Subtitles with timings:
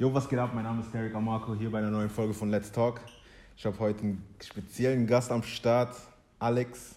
[0.00, 0.52] Jo, was geht ab?
[0.54, 3.02] Mein Name ist Derek Amarco hier bei einer neuen Folge von Let's Talk.
[3.54, 5.94] Ich habe heute einen speziellen Gast am Start,
[6.38, 6.94] Alex.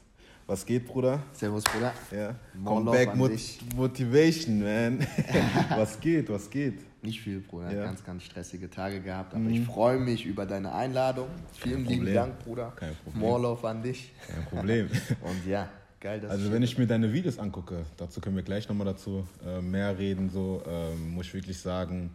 [0.48, 1.22] Was geht, Bruder?
[1.34, 1.92] Servus, Bruder.
[2.12, 2.34] Ja.
[2.64, 3.60] Love an Mot dich.
[3.76, 5.06] Motivation, man.
[5.72, 6.76] was geht, was geht?
[7.04, 7.74] Nicht viel, Bruder.
[7.74, 7.82] Ja.
[7.82, 7.86] Mhm.
[7.88, 9.34] Ganz, ganz stressige Tage gehabt.
[9.34, 11.28] Aber ich freue mich über deine Einladung.
[11.60, 12.14] Vielen lieben.
[12.14, 12.72] Dank, Bruder.
[12.74, 13.22] Kein Problem.
[13.22, 14.14] More love an dich.
[14.34, 14.88] Kein Problem.
[15.22, 15.68] Und ja,
[16.00, 19.28] geil, dass Also wenn ich mir deine Videos angucke, dazu können wir gleich nochmal dazu
[19.46, 22.12] äh, mehr reden, so ähm, muss ich wirklich sagen,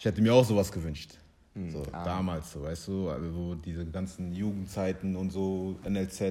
[0.00, 1.18] ich hätte mir auch sowas gewünscht.
[1.52, 2.02] Hm, so, ah.
[2.02, 6.22] damals so, weißt du, also so diese ganzen Jugendzeiten und so, NLZ,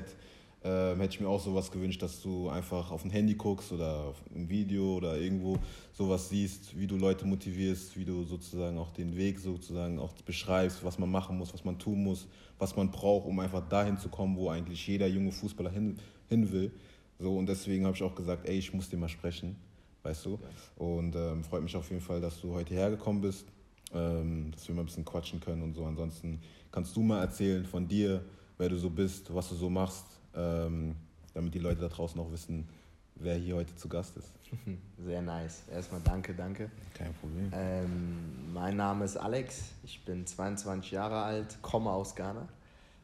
[0.64, 4.06] ähm, hätte ich mir auch sowas gewünscht, dass du einfach auf ein Handy guckst oder
[4.06, 5.60] auf ein Video oder irgendwo
[5.94, 10.84] sowas siehst, wie du Leute motivierst, wie du sozusagen auch den Weg sozusagen auch beschreibst,
[10.84, 12.26] was man machen muss, was man tun muss,
[12.58, 16.52] was man braucht, um einfach dahin zu kommen, wo eigentlich jeder junge Fußballer hin, hin
[16.52, 16.72] will.
[17.20, 19.58] So, und deswegen habe ich auch gesagt, ey, ich muss dir mal sprechen,
[20.02, 20.40] weißt du?
[20.76, 23.46] Und ähm, freut mich auf jeden Fall, dass du heute hergekommen bist,
[23.94, 25.86] ähm, dass wir mal ein bisschen quatschen können und so.
[25.86, 28.24] Ansonsten kannst du mal erzählen von dir,
[28.58, 30.06] wer du so bist, was du so machst,
[30.36, 30.96] ähm,
[31.34, 32.68] damit die Leute da draußen auch wissen,
[33.16, 34.32] wer hier heute zu Gast ist.
[34.98, 35.64] Sehr nice.
[35.72, 36.70] Erstmal danke, danke.
[36.94, 37.52] Kein Problem.
[37.54, 39.72] Ähm, mein Name ist Alex.
[39.84, 42.48] Ich bin 22 Jahre alt, komme aus Ghana,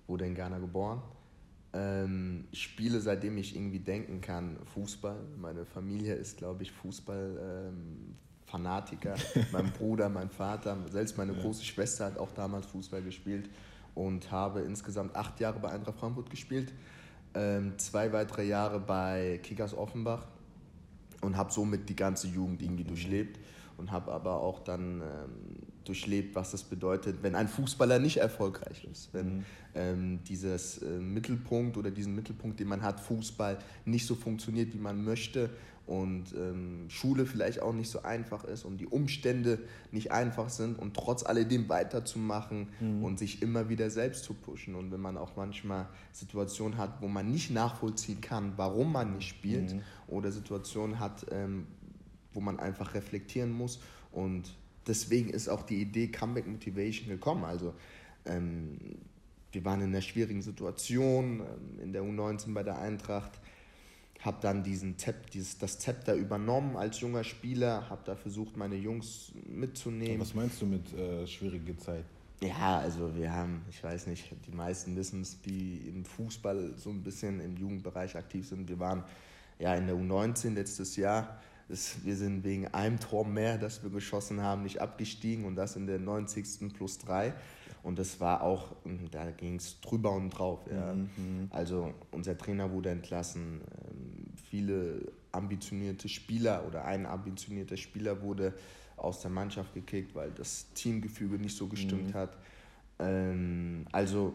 [0.07, 1.01] wurde in Ghana geboren.
[1.73, 5.19] Ähm, ich spiele seitdem ich irgendwie denken kann Fußball.
[5.37, 6.71] Meine Familie ist, glaube ich,
[8.55, 9.15] Fußball-Fanatiker.
[9.51, 13.49] mein Bruder, mein Vater, selbst meine große Schwester hat auch damals Fußball gespielt
[13.93, 16.73] und habe insgesamt acht Jahre bei Eintracht Frankfurt gespielt.
[17.33, 20.25] Ähm, zwei weitere Jahre bei Kickers Offenbach
[21.21, 23.39] und habe somit die ganze Jugend irgendwie durchlebt
[23.77, 28.87] und habe aber auch dann ähm, durchlebt, was das bedeutet, wenn ein Fußballer nicht erfolgreich
[28.89, 34.15] ist, wenn ähm, dieses äh, Mittelpunkt oder diesen Mittelpunkt, den man hat, Fußball nicht so
[34.15, 35.49] funktioniert, wie man möchte
[35.87, 39.59] und ähm, Schule vielleicht auch nicht so einfach ist und die Umstände
[39.91, 42.69] nicht einfach sind und trotz alledem weiterzumachen
[43.03, 47.07] und sich immer wieder selbst zu pushen und wenn man auch manchmal Situationen hat, wo
[47.07, 49.75] man nicht nachvollziehen kann, warum man nicht spielt
[50.07, 51.67] oder Situationen hat, ähm,
[52.33, 53.79] wo man einfach reflektieren muss.
[54.11, 54.55] Und
[54.87, 57.43] deswegen ist auch die Idee Comeback Motivation gekommen.
[57.43, 57.73] Also
[58.25, 58.77] ähm,
[59.51, 63.39] wir waren in einer schwierigen Situation ähm, in der U19 bei der Eintracht.
[64.25, 68.75] Habe dann diesen Zep, dieses, das Zepter übernommen als junger Spieler, habe da versucht, meine
[68.75, 70.19] Jungs mitzunehmen.
[70.19, 72.05] Was meinst du mit äh, schwierige Zeit?
[72.41, 76.89] Ja, also wir haben, ich weiß nicht, die meisten wissen es, die im Fußball so
[76.89, 78.67] ein bisschen im Jugendbereich aktiv sind.
[78.67, 79.03] Wir waren
[79.59, 81.39] ja in der U19 letztes Jahr.
[81.69, 85.75] Das, wir sind wegen einem Tor mehr, das wir geschossen haben, nicht abgestiegen und das
[85.75, 86.73] in der 90.
[86.73, 87.33] plus 3.
[87.85, 88.75] Und das war auch,
[89.11, 90.61] da ging es drüber und drauf.
[90.71, 90.95] Ja.
[91.51, 98.55] Also unser Trainer wurde entlassen, ähm, viele ambitionierte Spieler oder ein ambitionierter Spieler wurde
[98.97, 102.35] aus der Mannschaft gekickt, weil das Teamgefüge nicht so gestimmt hat.
[102.97, 104.33] Ähm, also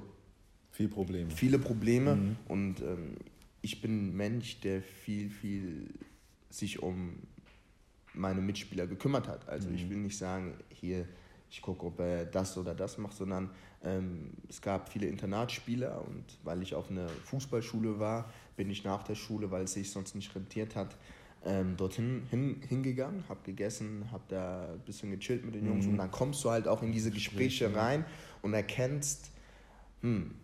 [0.71, 1.29] Viel Probleme.
[1.33, 3.17] viele Probleme und ähm,
[3.63, 5.89] ich bin ein Mensch, der viel, viel
[6.51, 7.15] sich um
[8.15, 9.49] meine Mitspieler gekümmert hat.
[9.49, 11.07] Also ich will nicht sagen, hier,
[11.51, 13.51] ich gucke, ob er das oder das macht, sondern
[13.83, 19.03] ähm, es gab viele Internatsspieler und weil ich auf einer Fußballschule war, bin ich nach
[19.03, 20.97] der Schule, weil es sich sonst nicht rentiert hat,
[21.45, 25.97] ähm, dorthin hin, hingegangen, habe gegessen, habe da ein bisschen gechillt mit den Jungs und
[25.97, 28.05] dann kommst du halt auch in diese Gespräche rein
[28.43, 29.31] und erkennst,
[30.03, 30.35] hm,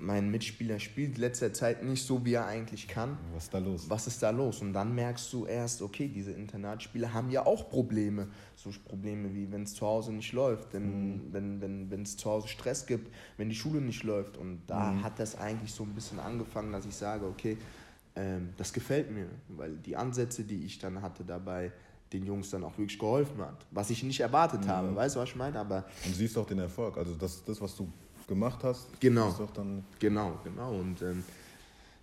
[0.00, 3.18] mein Mitspieler spielt letzter Zeit nicht so, wie er eigentlich kann.
[3.34, 3.90] Was ist da los?
[3.90, 4.60] Was ist da los?
[4.60, 8.28] Und dann merkst du erst, okay, diese Internatsspieler haben ja auch Probleme.
[8.56, 12.30] So Probleme wie, wenn es zu Hause nicht läuft, wenn wenn wenn wenn, es zu
[12.30, 14.36] Hause Stress gibt, wenn die Schule nicht läuft.
[14.36, 17.58] Und da hat das eigentlich so ein bisschen angefangen, dass ich sage, okay,
[18.16, 21.72] ähm, das gefällt mir, weil die Ansätze, die ich dann hatte dabei,
[22.12, 23.66] den Jungs dann auch wirklich geholfen hat.
[23.70, 25.58] Was ich nicht erwartet habe, weißt du, was ich meine?
[25.58, 26.96] Aber Und siehst auch den Erfolg.
[26.96, 27.88] Also das, das was du
[28.30, 29.28] gemacht hast, Genau.
[29.98, 30.72] Genau, genau.
[30.78, 31.22] Und ähm,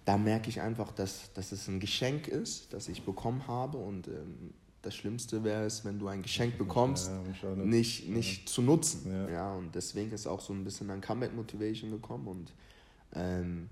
[0.06, 3.78] da merke ich einfach, dass, dass es ein Geschenk ist, das ich bekommen habe.
[3.78, 7.10] Und ähm, das Schlimmste wäre es, wenn du ein Geschenk bekommst,
[7.42, 7.66] Ja, nicht.
[7.66, 9.12] nicht, nicht zu nutzen.
[9.12, 9.29] Ja.
[9.29, 9.53] Ja.
[9.56, 12.28] und deswegen ist auch so ein bisschen an Comeback Motivation gekommen.
[12.28, 12.53] Und
[13.14, 13.70] ähm,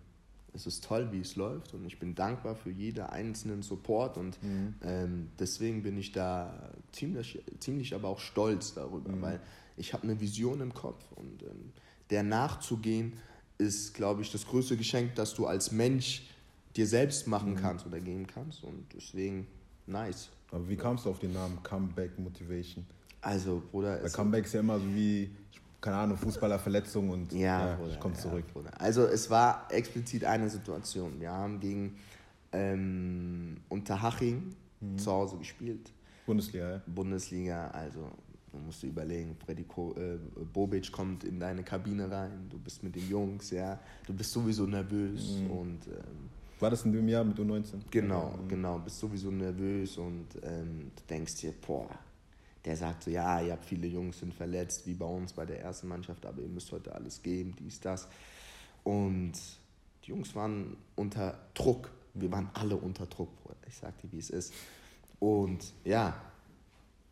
[0.53, 1.73] es ist toll, wie es läuft.
[1.73, 4.17] Und ich bin dankbar für jeden einzelnen Support.
[4.17, 4.37] Und
[4.81, 9.39] ähm, deswegen bin ich da ziemlich, ziemlich aber auch stolz darüber, weil
[9.77, 11.03] ich habe eine Vision im Kopf.
[11.15, 11.71] Und ähm,
[12.09, 13.13] der nachzugehen,
[13.57, 16.23] ist, glaube ich, das größte Geschenk, das du als Mensch
[16.75, 18.63] dir selbst machen kannst oder geben kannst.
[18.63, 19.47] Und deswegen,
[19.87, 20.29] nice.
[20.51, 22.85] Aber wie kamst du auf den Namen Comeback Motivation?
[23.21, 25.29] Also, Bruder, Weil Comeback ist ja immer so wie,
[25.81, 28.45] keine Ahnung, Fußballerverletzung und ja, Bruder, ich komme ja, zurück.
[28.53, 28.69] Bruder.
[28.79, 31.19] Also, es war explizit eine Situation.
[31.19, 31.97] Wir haben gegen
[32.51, 34.97] ähm, Unterhaching Mhm.
[34.97, 35.91] zu Hause gespielt.
[36.25, 36.81] Bundesliga, ja.
[36.85, 38.09] Bundesliga, also
[38.55, 40.17] Man musst überlegen, Freddy Ko äh,
[40.53, 44.65] Bobic kommt in deine Kabine rein, du bist mit den Jungs, ja, du bist sowieso
[44.65, 45.51] nervös Mhm.
[45.51, 46.29] und ähm,
[46.59, 47.73] War das in dem Jahr mit U19?
[47.91, 51.89] Genau, genau, bist sowieso nervös und ähm, du denkst dir, boah,
[52.63, 55.61] der sagt so, ja, ihr habt viele Jungs sind verletzt, wie bei uns bei der
[55.61, 58.07] ersten Mannschaft, aber ihr müsst heute alles geben, dies, das.
[58.83, 59.33] Und
[60.03, 61.91] die Jungs waren unter Druck.
[62.13, 63.29] Wir waren alle unter Druck.
[63.67, 64.53] Ich sag dir, wie es ist.
[65.19, 66.15] Und ja,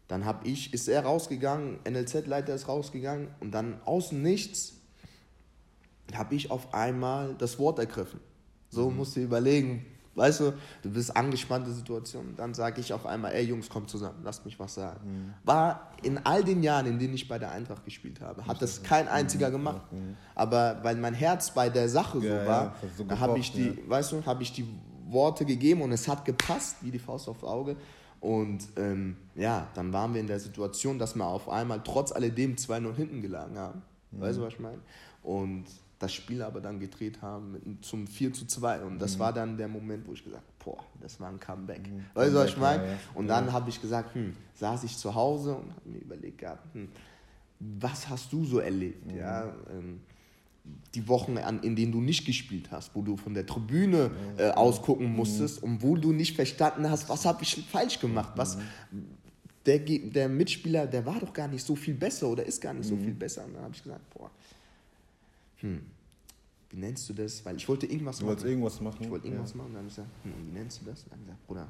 [0.07, 4.73] dann hab ich, ist er rausgegangen, NLZ-Leiter ist rausgegangen und dann außen nichts
[6.13, 8.19] habe ich auf einmal das Wort ergriffen.
[8.69, 9.85] So musst du überlegen,
[10.15, 12.33] weißt du, du bist angespannte Situation.
[12.35, 15.33] Dann sage ich auf einmal, ey Jungs, kommt zusammen, lasst mich was sagen.
[15.43, 18.83] War in all den Jahren, in denen ich bei der Eintracht gespielt habe, hat das
[18.83, 19.81] kein einziger gemacht.
[20.35, 23.51] Aber weil mein Herz bei der Sache so Ja, ja, war, hat so habe ich
[23.51, 24.67] die, weißt du, habe ich die
[25.07, 27.75] Worte gegeben und es hat gepasst, wie die Faust aufs Auge.
[28.23, 32.55] Und ähm, ja, dann waren wir in der Situation, dass wir auf einmal trotz alledem
[32.55, 33.81] 2-0 hinten gelagen haben.
[34.11, 34.79] Weißt du, was ich meine?
[35.23, 35.65] Und
[35.99, 38.83] das Spiel aber dann gedreht haben mit, zum 4 zu 2.
[38.83, 41.81] Und das war dann der Moment, wo ich gesagt habe, boah, das war ein Comeback.
[42.13, 42.83] Weißt du, was ich meine?
[42.83, 42.97] ja, ja.
[43.13, 46.65] Und dann habe ich gesagt, hm, saß ich zu Hause und habe mir überlegt gehabt,
[46.73, 46.87] hm,
[47.59, 49.11] was hast du so erlebt?
[49.11, 49.99] Ja, ähm,
[50.95, 54.49] die Wochen, an, in denen du nicht gespielt hast, wo du von der Tribüne äh,
[54.51, 58.57] ausgucken musstest und wo du nicht verstanden hast, was habe ich falsch gemacht, was
[59.65, 62.73] der, Ge- der Mitspieler, der war doch gar nicht so viel besser oder ist gar
[62.73, 63.43] nicht so viel besser.
[63.45, 64.29] Und dann habe ich gesagt, boah,
[65.57, 65.81] hm,
[66.69, 67.43] wie nennst du das?
[67.45, 68.97] Weil ich wollte irgendwas Du wolltest irgendwas machen?
[69.01, 69.57] Ich wollte irgendwas Ja.
[69.57, 69.69] machen.
[69.73, 71.03] Dann habe ich gesagt, hm, wie nennst du das?
[71.03, 71.67] Dann habe ich gesagt, Bruder,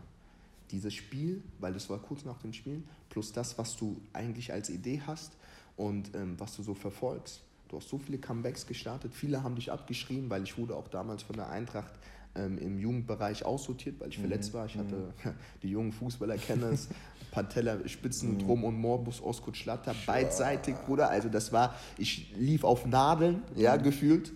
[0.71, 4.69] dieses Spiel, weil das war kurz nach dem Spiel, plus das, was du eigentlich als
[4.69, 5.31] Idee hast
[5.77, 7.41] und ähm, was du so verfolgst.
[7.73, 11.23] Du hast so viele Comebacks gestartet, viele haben dich abgeschrieben, weil ich wurde auch damals
[11.23, 11.91] von der Eintracht
[12.35, 14.67] ähm, im Jugendbereich aussortiert, weil ich verletzt war.
[14.67, 15.11] Ich hatte
[15.63, 16.87] die jungen Fußballer kennen es,
[17.31, 21.09] Pateller, Spitzen, Drum und Morbus, Oskut Schlatter, beidseitig, Bruder.
[21.09, 24.33] Also das war, ich lief auf Nadeln, ja, gefühlt.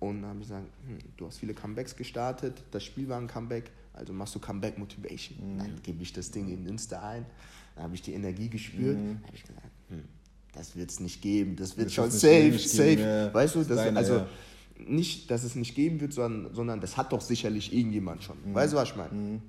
[0.00, 3.28] Und dann habe ich gesagt, hm, du hast viele Comebacks gestartet, das Spiel war ein
[3.28, 5.58] Comeback, also machst du Comeback Motivation.
[5.58, 7.24] Dann gebe ich das Ding in Insta ein,
[7.76, 10.02] dann habe ich die Energie gespürt, dann habe ich gesagt, hm,
[10.52, 12.96] das wird es nicht geben, das wird Das schon safe, safe.
[12.96, 13.34] geben.
[13.34, 14.26] Weißt du, Das deine, also ja.
[14.78, 18.36] nicht, dass es nicht geben wird, sondern, sondern das hat doch sicherlich irgendjemand schon.
[18.44, 18.54] Mhm.
[18.54, 19.40] Weißt du, was ich meine?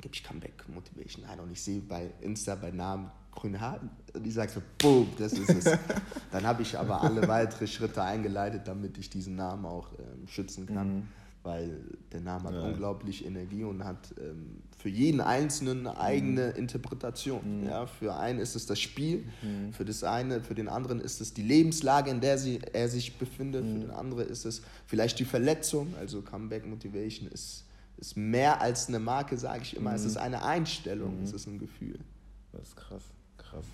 [0.00, 3.80] Gib ich Comeback Motivation ein und ich sehe bei Insta bei Namen grüne Haare
[4.14, 5.64] und ich sage so, boom, das ist es.
[6.32, 10.66] Dann habe ich aber alle weitere Schritte eingeleitet, damit ich diesen Namen auch ähm, schützen
[10.66, 11.08] kann.
[11.46, 12.62] Weil der Name hat Ja.
[12.62, 17.64] unglaublich Energie und hat ähm, für jeden Einzelnen eine eigene Interpretation.
[17.64, 19.24] Ja, für einen ist es das Spiel,
[19.70, 23.16] für das eine, für den anderen ist es die Lebenslage, in der sie, er sich
[23.16, 25.94] befindet, für den anderen ist es vielleicht die Verletzung.
[26.00, 27.64] Also Comeback Motivation ist,
[27.96, 29.94] ist mehr als eine Marke, sage ich immer.
[29.94, 31.98] Es ist eine Einstellung, es ist ein Gefühl.
[32.52, 33.02] Das ist krass,
[33.38, 33.64] krass.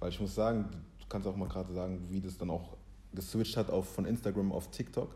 [0.00, 0.64] Weil ich muss sagen,
[1.00, 2.76] du kannst auch mal gerade sagen, wie das dann auch
[3.14, 5.14] geswitcht hat auf, von Instagram auf TikTok.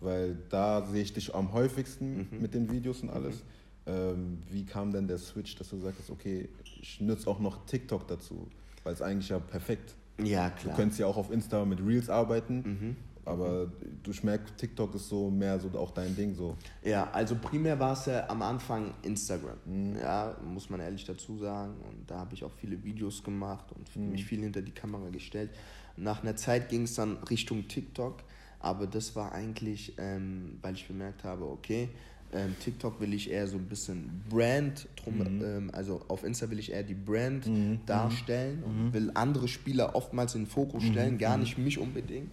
[0.00, 3.42] Weil da sehe ich dich am häufigsten mit den Videos und alles.
[3.86, 6.48] Ähm, wie kam denn der Switch, dass du sagst, okay,
[6.80, 8.46] ich nutze auch noch TikTok dazu?
[8.84, 9.94] Weil es eigentlich ja perfekt.
[10.22, 10.76] Ja, Du klar.
[10.76, 12.96] könntest ja auch auf Insta mit Reels arbeiten, Mhm.
[13.24, 16.56] aber du merkst, TikTok ist so mehr so auch dein Ding so.
[16.84, 19.56] Ja, also primär war es ja am Anfang Instagram.
[20.00, 21.74] Ja, muss man ehrlich dazu sagen.
[21.88, 25.50] Und da habe ich auch viele Videos gemacht und mich viel hinter die Kamera gestellt.
[25.96, 28.22] Nach einer Zeit ging es dann Richtung TikTok.
[28.60, 31.88] Aber das war eigentlich, ähm, weil ich bemerkt habe, okay,
[32.32, 36.60] ähm, TikTok will ich eher so ein bisschen Brand drum, ähm, also auf Insta will
[36.60, 37.46] ich eher die Brand
[37.84, 42.30] darstellen und will andere Spieler oftmals in den Fokus stellen, gar nicht mich unbedingt.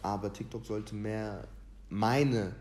[0.00, 1.46] Aber TikTok sollte mehr
[1.90, 2.52] meine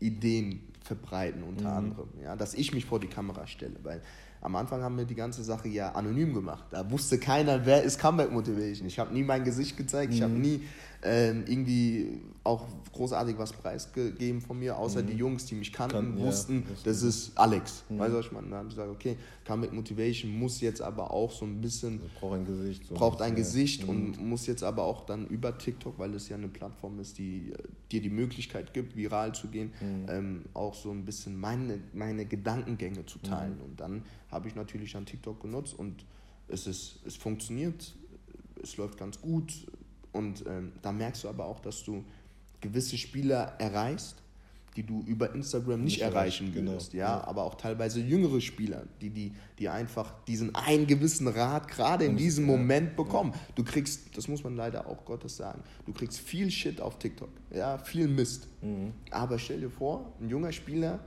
[0.00, 0.60] Ideen
[0.90, 2.08] verbreiten, unter anderem.
[2.20, 3.76] Ja, dass ich mich vor die Kamera stelle.
[3.84, 4.02] Weil
[4.40, 6.64] am Anfang haben wir die ganze Sache ja anonym gemacht.
[6.70, 8.88] Da wusste keiner, wer ist Comeback Motivation.
[8.88, 10.62] Ich habe nie mein Gesicht gezeigt, ich habe nie
[11.02, 16.24] ähm, irgendwie auch großartig was preisgegeben von mir, außer die Jungs, die mich kannten, ja,
[16.26, 16.84] wussten, wussten.
[16.84, 17.84] das ist Alex.
[17.88, 18.48] Weißt du, was ich meine?
[18.50, 22.14] Da habe ich gesagt, okay, Comeback Motivation muss jetzt aber auch so ein bisschen Also
[22.20, 22.86] braucht ein Gesicht.
[22.86, 23.36] So braucht ein Ja.
[23.36, 27.16] Gesicht und muss jetzt aber auch dann über TikTok, weil es ja eine Plattform ist,
[27.18, 27.52] die
[27.92, 29.72] dir die Möglichkeit gibt, viral zu gehen,
[30.08, 33.58] ähm, auch so ein bisschen meine, meine Gedankengänge zu teilen.
[33.64, 36.04] Und dann habe ich natürlich dann TikTok genutzt und
[36.48, 37.94] es, ist, es funktioniert,
[38.62, 39.52] es läuft ganz gut.
[40.12, 42.04] Und ähm, da merkst du aber auch, dass du
[42.60, 44.16] gewisse Spieler erreichst,
[44.76, 46.72] die du über Instagram nicht, Nicht erreichen genau.
[46.72, 46.92] würdest.
[46.92, 52.04] Ja, aber auch teilweise jüngere Spieler, die, die, die einfach diesen einen gewissen Rat gerade
[52.04, 53.34] in diesem ja, Moment bekommen.
[53.56, 57.30] Du kriegst, das muss man leider auch Gottes sagen, du kriegst viel Shit auf TikTok,
[57.52, 58.46] ja, viel Mist.
[58.62, 58.92] Mhm.
[59.10, 61.00] Aber stell dir vor, ein junger Spieler,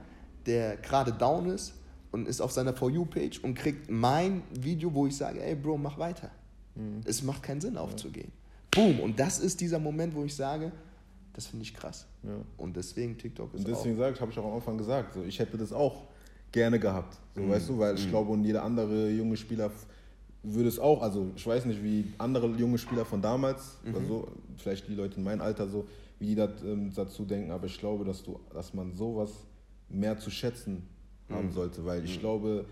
[0.46, 1.74] der gerade down ist
[2.12, 5.78] und ist auf seiner For You-Page und kriegt mein Video, wo ich sage, ey Bro,
[5.78, 6.32] mach weiter.
[6.76, 7.02] Mhm.
[7.06, 8.32] Es macht keinen Sinn aufzugehen.
[8.76, 9.00] Boom.
[9.00, 10.72] Und das ist dieser Moment, wo ich sage,
[11.34, 12.06] das finde ich krass.
[12.24, 12.36] Ja.
[12.58, 15.24] Und deswegen TikTok ist Und deswegen sage ich, habe ich auch am Anfang gesagt, so,
[15.24, 16.04] ich hätte das auch
[16.52, 17.18] gerne gehabt.
[17.36, 17.50] So, mhm.
[17.50, 18.10] weißt du, weil ich mhm.
[18.10, 19.72] glaube, und jeder andere junge Spieler
[20.44, 23.96] würde es auch, also ich weiß nicht, wie andere junge Spieler von damals, mhm.
[23.96, 24.28] also
[24.58, 25.88] vielleicht die Leute in meinem Alter so,
[26.20, 29.32] wie die das, ähm, dazu denken, aber ich glaube, dass du, dass man sowas
[29.90, 30.84] mehr zu schätzen
[31.30, 31.54] haben mhm.
[31.54, 32.22] sollte, weil ich mhm.
[32.22, 32.66] glaube,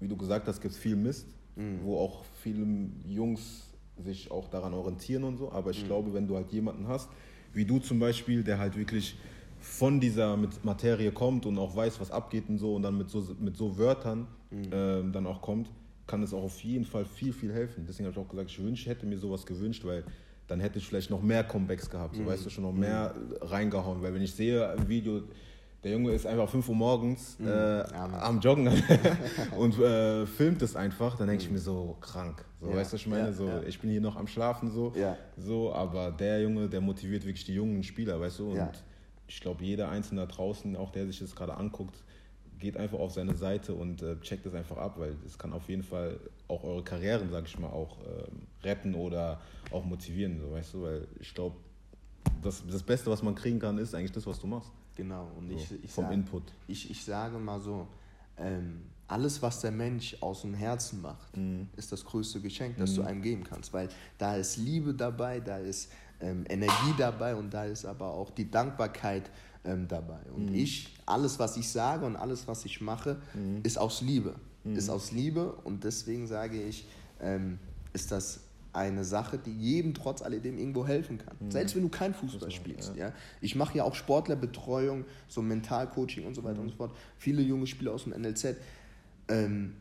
[0.00, 1.26] wie du gesagt hast, gibt es viel Mist,
[1.56, 1.80] mhm.
[1.82, 2.66] wo auch viele
[3.06, 7.08] Jungs sich auch daran orientieren und so, aber ich glaube, wenn du halt jemanden hast,
[7.52, 9.16] wie du zum Beispiel, der halt wirklich
[9.60, 13.26] von dieser Materie kommt und auch weiß, was abgeht und so und dann mit so,
[13.40, 14.70] mit so Wörtern mhm.
[14.72, 15.70] ähm, dann auch kommt,
[16.06, 17.86] kann es auch auf jeden Fall viel, viel helfen.
[17.88, 20.04] Deswegen habe ich auch gesagt, ich wünsche, hätte mir sowas gewünscht, weil
[20.48, 22.26] dann hätte ich vielleicht noch mehr Comebacks gehabt, so mhm.
[22.26, 23.46] weißt du, schon noch mehr mhm.
[23.46, 24.02] reingehauen.
[24.02, 25.22] Weil wenn ich sehe ein Video,
[25.84, 27.48] der Junge ist einfach 5 Uhr morgens mhm.
[27.48, 28.68] äh, am Joggen
[29.58, 31.56] und äh, filmt es einfach, dann denke ich mhm.
[31.56, 32.44] mir so krank.
[32.60, 32.76] So, ja.
[32.76, 33.26] Weißt du, was ich meine?
[33.26, 33.62] Ja, so, ja.
[33.64, 34.92] Ich bin hier noch am Schlafen, so,
[35.36, 38.52] so, aber der Junge, der motiviert wirklich die jungen Spieler, weißt du?
[38.52, 38.84] Und
[39.28, 42.02] ich glaube, jeder Einzelne da draußen, auch der sich das gerade anguckt,
[42.58, 45.68] geht einfach auf seine Seite und äh, checkt es einfach ab, weil es kann auf
[45.68, 50.50] jeden Fall auch eure Karrieren, sag ich mal, auch ähm, retten oder auch motivieren, so
[50.52, 51.56] weißt du, weil ich glaube,
[52.42, 54.70] das, das Beste, was man kriegen kann, ist eigentlich das, was du machst.
[54.94, 56.42] Genau, und so, ich, ich, vom sag, Input.
[56.66, 57.88] Ich, ich sage mal so,
[58.36, 61.68] ähm, alles, was der Mensch aus dem Herzen macht, mhm.
[61.76, 62.96] ist das größte Geschenk, das mhm.
[62.96, 67.52] du einem geben kannst, weil da ist Liebe dabei, da ist ähm, Energie dabei und
[67.52, 69.30] da ist aber auch die Dankbarkeit
[69.64, 70.20] ähm, dabei.
[70.34, 70.54] Und mhm.
[70.54, 73.60] ich, alles, was ich sage und alles, was ich mache, mhm.
[73.62, 74.34] ist aus Liebe.
[74.64, 74.76] Mhm.
[74.76, 76.86] Ist aus Liebe und deswegen sage ich,
[77.20, 77.58] ähm,
[77.92, 78.40] ist das
[78.74, 81.36] eine Sache, die jedem trotz alledem irgendwo helfen kann.
[81.40, 81.50] Mhm.
[81.50, 82.96] Selbst wenn du kein Fußball spielst.
[82.96, 83.08] Ja.
[83.08, 83.12] ja.
[83.40, 86.70] Ich mache ja auch Sportlerbetreuung, so Mentalcoaching und so weiter und mhm.
[86.70, 86.92] so fort.
[87.18, 88.56] Viele junge Spieler aus dem NLZ.
[89.28, 89.74] Ähm,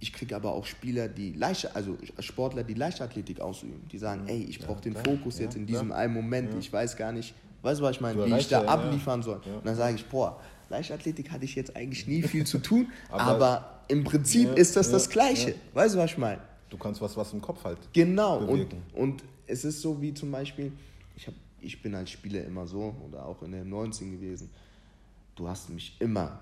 [0.00, 4.42] ich kriege aber auch Spieler, die Leicht, also Sportler, die Leichtathletik ausüben, die sagen, ey,
[4.42, 7.84] ich brauche den Fokus jetzt in diesem einen Moment, ich weiß gar nicht, weißt du,
[7.84, 9.36] was ich meine, wie ich da abliefern soll.
[9.36, 13.22] Und dann sage ich, boah, Leichtathletik hatte ich jetzt eigentlich nie viel zu tun, aber,
[13.22, 15.54] aber, im Prinzip ist das das Gleiche.
[15.72, 16.40] Weißt du, was ich meine?
[16.72, 17.76] Du kannst was, was im Kopf halt.
[17.92, 20.72] Genau, und, und es ist so wie zum Beispiel,
[21.14, 24.48] ich, hab, ich bin als Spieler immer so oder auch in der 19 gewesen,
[25.36, 26.40] du hast mich immer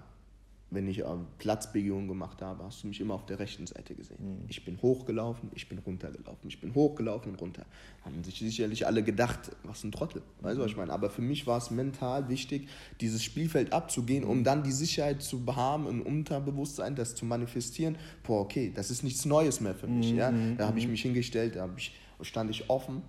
[0.70, 4.18] wenn ich ähm, Platzbegehung gemacht habe, hast du mich immer auf der rechten Seite gesehen.
[4.20, 4.44] Mhm.
[4.48, 7.66] Ich bin hochgelaufen, ich bin runtergelaufen, ich bin hochgelaufen und runter.
[8.04, 10.22] Haben sich sicherlich alle gedacht, was ein Trottel.
[10.40, 10.92] Weißt du, was ich meine?
[10.92, 12.68] Aber für mich war es mental wichtig,
[13.00, 17.96] dieses Spielfeld abzugehen, um dann die Sicherheit zu haben, im Unterbewusstsein, das zu manifestieren.
[18.22, 20.12] Boah, okay, das ist nichts Neues mehr für mich.
[20.12, 20.18] Mhm.
[20.18, 20.32] Ja?
[20.56, 20.92] Da habe ich mhm.
[20.92, 23.02] mich hingestellt, da ich, stand ich offen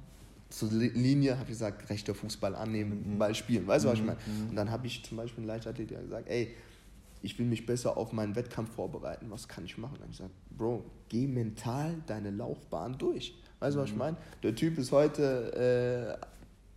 [0.49, 3.17] zur Linie, habe ich gesagt, rechter Fußball annehmen, mhm.
[3.19, 3.67] Ball spielen.
[3.67, 4.07] Weißt du, was ich mhm.
[4.07, 4.19] meine?
[4.49, 6.55] Und dann habe ich zum Beispiel in Leichtathletik gesagt, ey,
[7.21, 9.27] ich will mich besser auf meinen Wettkampf vorbereiten.
[9.29, 9.93] Was kann ich machen?
[9.93, 13.35] Dann habe ich gesagt, Bro, geh mental deine Laufbahn durch.
[13.59, 13.83] Weißt du, mhm.
[13.83, 13.99] was ich mhm.
[13.99, 14.17] meine?
[14.43, 16.17] Der Typ ist heute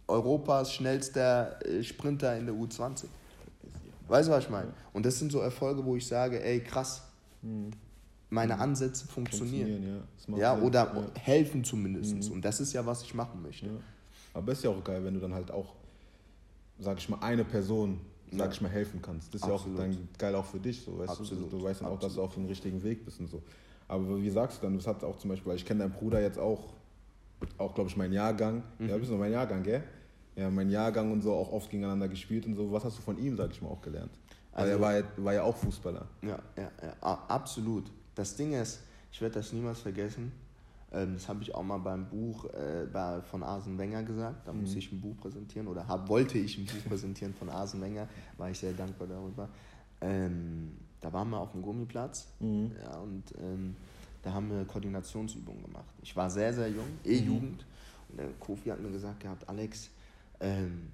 [0.06, 3.06] äh, Europas schnellster äh, Sprinter in der U20.
[4.06, 4.72] Weißt du, was ich meine?
[4.92, 7.02] Und das sind so Erfolge, wo ich sage, ey, krass,
[7.40, 7.70] mhm.
[8.28, 9.68] meine Ansätze funktionieren.
[9.68, 10.56] funktionieren ja.
[10.56, 11.20] ja oder ja.
[11.20, 12.28] helfen zumindest.
[12.28, 12.32] Mhm.
[12.32, 13.66] Und das ist ja, was ich machen möchte.
[13.66, 13.72] Ja.
[14.34, 15.74] Aber ist ja auch geil, wenn du dann halt auch,
[16.78, 19.34] sag ich mal, eine Person sag ich mal, helfen kannst.
[19.34, 19.78] Das ist Absolut.
[19.78, 21.52] ja auch dann geil auch für dich, so, weißt Absolut.
[21.52, 21.58] du?
[21.58, 23.42] Du weißt dann auch, dass du auf dem richtigen Weg bist und so.
[23.88, 26.20] Aber wie sagst du dann, das hat auch zum Beispiel, weil ich kenne deinen Bruder
[26.20, 26.72] jetzt auch,
[27.58, 28.62] auch glaube ich, mein Jahrgang.
[28.78, 28.88] Mhm.
[28.88, 29.82] Ja, bist du mein Jahrgang, gell?
[30.36, 32.72] Ja, mein Jahrgang und so auch oft gegeneinander gespielt und so.
[32.72, 34.10] Was hast du von ihm, sag ich mal, auch gelernt?
[34.52, 36.06] Also, Weil er war ja, war ja auch Fußballer.
[36.22, 37.84] Ja, ja, ja, absolut.
[38.14, 38.80] Das Ding ist,
[39.12, 40.32] ich werde das niemals vergessen.
[40.94, 44.46] Ähm, das habe ich auch mal beim Buch äh, bei, von Arsene Wenger gesagt.
[44.46, 44.62] Da mhm.
[44.62, 48.08] musste ich ein Buch präsentieren oder hab, wollte ich ein Buch präsentieren von Arsene Wenger.
[48.36, 49.48] War ich sehr dankbar darüber.
[50.00, 52.72] Ähm, da waren wir auf dem Gummiplatz mhm.
[52.82, 53.76] ja, und ähm,
[54.22, 55.84] da haben wir Koordinationsübungen gemacht.
[56.02, 57.58] Ich war sehr, sehr jung, E-Jugend.
[57.58, 58.08] Mhm.
[58.08, 59.90] Und der Kofi hat mir gesagt gehabt, Alex,
[60.40, 60.88] ähm,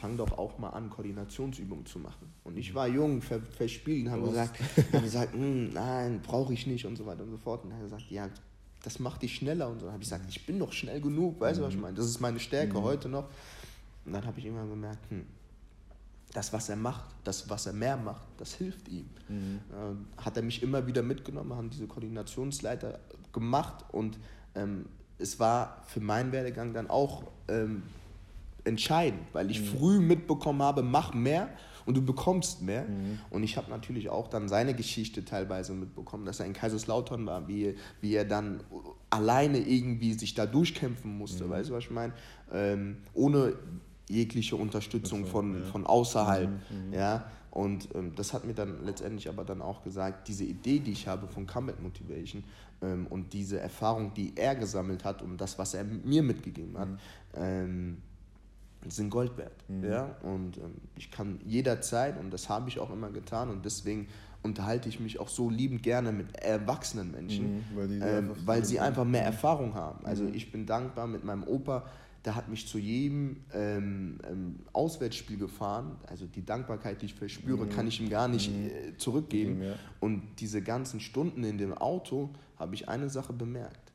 [0.00, 2.32] fang doch auch mal an, Koordinationsübungen zu machen.
[2.44, 4.60] Und ich war jung, ver verspielt und habe gesagt,
[4.92, 7.64] hab gesagt hm, nein, brauche ich nicht und so weiter und so fort.
[7.64, 8.28] Und er hat gesagt, ja,
[8.86, 9.68] das macht dich schneller.
[9.68, 11.82] Und so habe ich gesagt, ich bin doch schnell genug, weißt du, was ich mhm.
[11.82, 11.96] meine?
[11.96, 12.82] Das ist meine Stärke mhm.
[12.82, 13.24] heute noch.
[14.04, 15.26] Und dann habe ich irgendwann gemerkt, hm,
[16.32, 19.08] das, was er macht, das, was er mehr macht, das hilft ihm.
[19.28, 19.58] Mhm.
[19.72, 23.00] Äh, hat er mich immer wieder mitgenommen, haben diese Koordinationsleiter
[23.32, 24.20] gemacht und
[24.54, 24.86] ähm,
[25.18, 27.82] es war für meinen Werdegang dann auch ähm,
[28.62, 29.78] entscheidend, weil ich mhm.
[29.78, 31.48] früh mitbekommen habe, mach mehr
[31.86, 32.82] und du bekommst mehr.
[32.82, 33.20] Mhm.
[33.30, 37.48] Und ich habe natürlich auch dann seine Geschichte teilweise mitbekommen, dass er in Kaiserslautern war,
[37.48, 38.60] wie, wie er dann
[39.08, 41.50] alleine irgendwie sich da durchkämpfen musste, mhm.
[41.50, 42.12] weißt du, was ich meine?
[42.52, 43.54] Ähm, ohne
[44.08, 45.66] jegliche Unterstützung von, ja.
[45.66, 46.88] von außerhalb, mhm.
[46.88, 46.92] mhm.
[46.92, 47.30] ja.
[47.50, 51.08] Und ähm, das hat mir dann letztendlich aber dann auch gesagt, diese Idee, die ich
[51.08, 52.44] habe von Comeback Motivation
[52.82, 56.90] ähm, und diese Erfahrung, die er gesammelt hat und das, was er mir mitgegeben hat,
[56.90, 56.98] mhm.
[57.34, 58.02] ähm,
[58.90, 59.64] sind Gold wert.
[59.68, 59.84] Mhm.
[59.84, 60.16] Ja?
[60.22, 64.08] Und ähm, ich kann jederzeit, und das habe ich auch immer getan, und deswegen
[64.42, 68.80] unterhalte ich mich auch so liebend gerne mit erwachsenen Menschen, mhm, weil, ähm, weil sie
[68.80, 70.04] einfach mehr Erfahrung haben.
[70.06, 70.34] Also mhm.
[70.34, 71.84] ich bin dankbar mit meinem Opa,
[72.24, 75.96] der hat mich zu jedem ähm, ähm, Auswärtsspiel gefahren.
[76.08, 77.70] Also die Dankbarkeit, die ich verspüre, mhm.
[77.70, 78.66] kann ich ihm gar nicht mhm.
[78.66, 79.62] äh, zurückgeben.
[79.62, 79.74] Ja.
[80.00, 83.85] Und diese ganzen Stunden in dem Auto habe ich eine Sache bemerkt.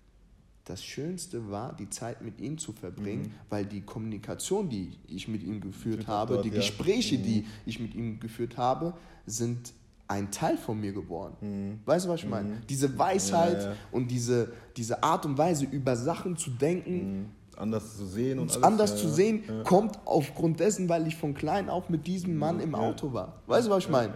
[0.71, 3.31] Das Schönste war, die Zeit mit ihm zu verbringen, mhm.
[3.49, 6.55] weil die Kommunikation, die ich mit ihm geführt habe, dort, die ja.
[6.55, 7.45] Gespräche, die mhm.
[7.65, 8.93] ich mit ihm geführt habe,
[9.25, 9.73] sind
[10.07, 11.35] ein Teil von mir geworden.
[11.41, 11.79] Mhm.
[11.83, 12.47] Weißt du, was ich meine?
[12.47, 12.67] Mhm.
[12.69, 13.75] Diese Weisheit ja, ja.
[13.91, 17.25] und diese, diese Art und Weise, über Sachen zu denken, mhm.
[17.57, 21.67] anders zu sehen und alles, anders zu sehen, kommt aufgrund dessen, weil ich von klein
[21.67, 23.41] auf mit diesem Mann im Auto war.
[23.45, 24.13] Weißt du, was ich meine?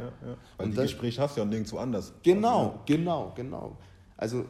[0.55, 2.13] Weil und die das, Gespräche hast du ja nirgendwo anders.
[2.23, 3.77] Genau, also, genau, genau.
[4.15, 4.45] Also,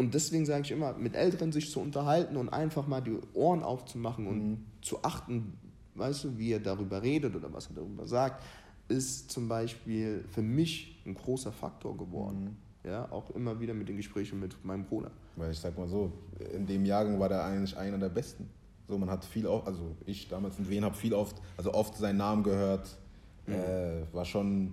[0.00, 3.62] und deswegen sage ich immer, mit Älteren sich zu unterhalten und einfach mal die Ohren
[3.62, 4.64] aufzumachen und mhm.
[4.82, 5.52] zu achten,
[5.94, 8.42] weißt du, wie er darüber redet oder was er darüber sagt
[8.90, 12.56] ist zum Beispiel für mich ein großer Faktor geworden.
[12.82, 12.90] Mhm.
[12.90, 15.10] Ja, auch immer wieder mit den Gesprächen mit meinem Bruder.
[15.36, 16.12] Weil ich sag mal so,
[16.54, 18.48] in dem Jahrgang war der eigentlich einer der besten.
[18.88, 21.96] So, man hat viel oft, also ich damals in Wien habe viel oft, also oft
[21.96, 22.96] seinen Namen gehört.
[23.46, 23.54] Mhm.
[23.54, 24.72] Äh, war schon,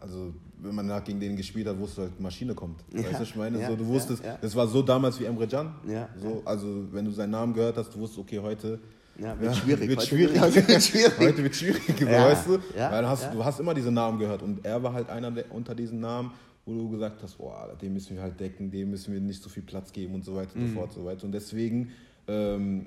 [0.00, 2.82] also wenn man gegen den gespielt hat, wusste halt, Maschine kommt.
[2.92, 3.04] Ja.
[3.04, 3.60] Weißt du, ich meine?
[3.60, 5.74] Ja, so, du wusstest, ja, das war so damals wie Emre Can.
[5.86, 8.78] Ja, so, Also wenn du seinen Namen gehört hast, du wusstest, okay, heute
[9.16, 9.88] wird schwierig.
[9.88, 10.68] Wird heute schwierig.
[10.68, 11.12] Wird schwierig.
[11.18, 12.58] Heute wird schwierig, weißt du?
[12.74, 15.52] Weil du hast, du hast immer diese Namen gehört und er war halt einer der,
[15.52, 16.32] unter diesen Namen,
[16.64, 19.50] wo du gesagt hast, boah, den müssen wir halt decken, dem müssen wir nicht so
[19.50, 20.74] viel Platz geben und so weiter und so mhm.
[20.74, 20.92] fort.
[20.92, 21.24] So weiter.
[21.24, 21.90] Und deswegen
[22.28, 22.86] ähm,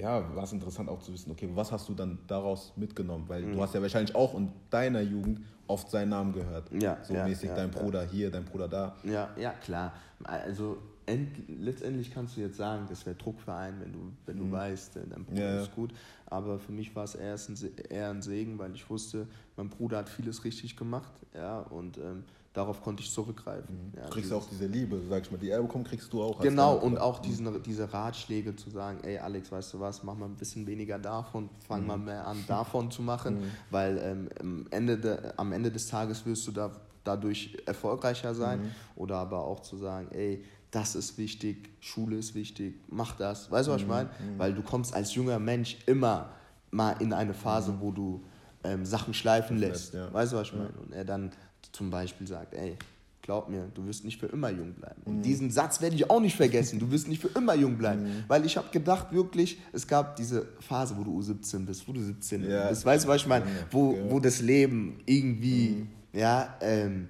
[0.00, 3.24] ja, war es interessant auch zu wissen, okay, was hast du dann daraus mitgenommen?
[3.28, 3.52] Weil mhm.
[3.52, 6.70] du hast ja wahrscheinlich auch in deiner Jugend oft seinen Namen gehört.
[6.72, 8.96] Ja, so mäßig dein Bruder hier, dein Bruder da.
[9.04, 9.92] Ja, ja, klar.
[10.24, 14.52] Also end, letztendlich kannst du jetzt sagen, das wäre Druckverein, wenn du, wenn du mhm.
[14.52, 15.62] weißt, äh, dein Bruder ja.
[15.62, 15.92] ist gut.
[16.26, 19.98] Aber für mich war es eher ein, eher ein Segen, weil ich wusste, mein Bruder
[19.98, 21.12] hat vieles richtig gemacht.
[21.34, 23.74] Ja, und ähm, darauf konnte ich zurückgreifen.
[23.74, 23.92] Mhm.
[23.96, 26.40] Ja, du kriegst auch diese Liebe, sag ich mal, die er bekommt, kriegst du auch.
[26.40, 30.26] Genau, und auch diesen, diese Ratschläge zu sagen, ey Alex, weißt du was, mach mal
[30.26, 31.86] ein bisschen weniger davon, fang mhm.
[31.86, 33.50] mal mehr an davon zu machen, mhm.
[33.70, 36.72] weil ähm, am, Ende de, am Ende des Tages wirst du da
[37.04, 38.62] dadurch erfolgreicher sein.
[38.62, 38.70] Mhm.
[38.96, 43.50] Oder aber auch zu sagen, ey, das ist wichtig, Schule ist wichtig, mach das.
[43.50, 44.08] Weißt du, was ich mhm, meine?
[44.08, 44.38] Mhm.
[44.38, 46.30] Weil du kommst als junger Mensch immer
[46.70, 47.80] mal in eine Phase, mhm.
[47.80, 48.24] wo du
[48.62, 49.94] ähm, Sachen schleifen lässt.
[49.94, 50.12] Ja.
[50.12, 50.70] Weißt du, was ich meine?
[50.70, 51.32] Und er dann
[51.72, 52.76] zum Beispiel sagt, ey,
[53.22, 55.02] glaub mir, du wirst nicht für immer jung bleiben.
[55.04, 55.22] Und mhm.
[55.22, 58.02] diesen Satz werde ich auch nicht vergessen, du wirst nicht für immer jung bleiben.
[58.02, 58.24] Mhm.
[58.28, 62.00] Weil ich habe gedacht, wirklich, es gab diese Phase, wo du U17 bist, wo du
[62.00, 62.68] 17 ja.
[62.68, 62.84] bist.
[62.84, 63.46] Weißt du, was ich meine?
[63.70, 64.10] Wo, ja.
[64.10, 67.08] wo das Leben irgendwie, ja, ähm,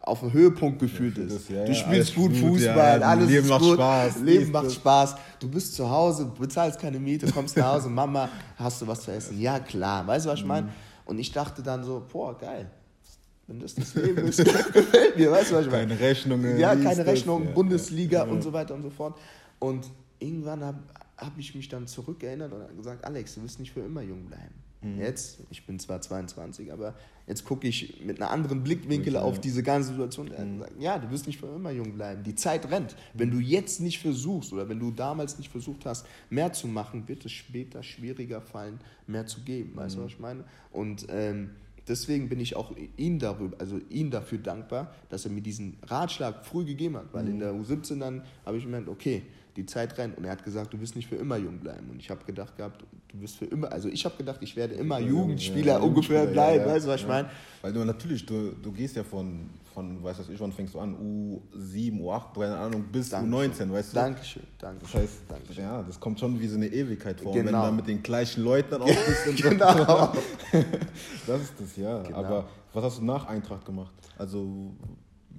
[0.00, 1.48] auf dem Höhepunkt gefühlt ja, ist.
[1.48, 4.18] Ja, du spielst gut, gut Fußball, ja, alles Leben ist macht gut, Spaß.
[4.18, 5.14] Leben macht Spaß.
[5.38, 9.12] Du bist zu Hause, bezahlst keine Miete, kommst nach Hause, Mama, hast du was zu
[9.12, 9.40] essen?
[9.40, 10.04] Ja, klar.
[10.06, 10.66] Weißt du, was ich meine?
[10.66, 10.72] Mhm.
[11.04, 12.68] Und ich dachte dann so, boah, geil.
[13.46, 14.38] Wenn das das Leben ist,
[14.72, 15.88] gefällt mir, weißt du, was ich meine?
[15.88, 16.58] Keine Rechnungen.
[16.58, 19.18] Ja, keine Rechnungen, Bundesliga und so weiter und so fort.
[19.58, 20.78] Und irgendwann habe
[21.16, 24.54] hab ich mich dann zurückerinnert und gesagt, Alex, du wirst nicht für immer jung bleiben.
[24.82, 25.00] Mhm.
[25.00, 26.94] Jetzt, ich bin zwar 22, aber
[27.26, 30.26] jetzt gucke ich mit einer anderen Blickwinkel auf diese ganze Situation.
[30.26, 30.64] Mhm.
[30.78, 32.22] Ja, du wirst nicht für immer jung bleiben.
[32.24, 32.96] Die Zeit rennt.
[33.14, 37.06] Wenn du jetzt nicht versuchst oder wenn du damals nicht versucht hast, mehr zu machen,
[37.06, 39.76] wird es später schwieriger fallen, mehr zu geben.
[39.76, 40.04] Weißt du, mhm.
[40.04, 40.44] was ich meine?
[40.72, 41.50] Und ähm,
[41.88, 46.44] deswegen bin ich auch ihm darüber, also ihm dafür dankbar, dass er mir diesen Ratschlag
[46.44, 47.12] früh gegeben hat.
[47.12, 47.40] Weil in mhm.
[47.40, 49.22] der U17 dann habe ich gemerkt, okay,
[49.56, 50.16] die Zeit rennt.
[50.16, 51.90] Und er hat gesagt, du wirst nicht für immer jung bleiben.
[51.90, 54.74] Und ich habe gedacht gehabt, du wirst für immer, also ich habe gedacht, ich werde
[54.74, 57.28] immer Jugendspieler ja, ungefähr bleiben, ja, weißt du, was ich meine?
[57.60, 60.94] Weil du natürlich, du, du gehst ja von, von, weißt du, wann fängst du an,
[60.94, 63.68] U7, U8, keine Ahnung, bis Dankeschön.
[63.68, 63.94] U19, weißt du?
[63.94, 64.80] Dankeschön, danke.
[64.82, 65.64] Das heißt, Dankeschön.
[65.64, 67.32] ja, das kommt schon wie so eine Ewigkeit vor.
[67.32, 67.40] Genau.
[67.40, 67.66] Und wenn du genau.
[67.66, 69.26] dann mit den gleichen Leuten dann auch bist.
[69.28, 69.66] Und genau.
[71.26, 72.02] das ist das, ja.
[72.02, 72.16] Genau.
[72.16, 73.92] Aber was hast du nach Eintracht gemacht?
[74.18, 74.72] Also,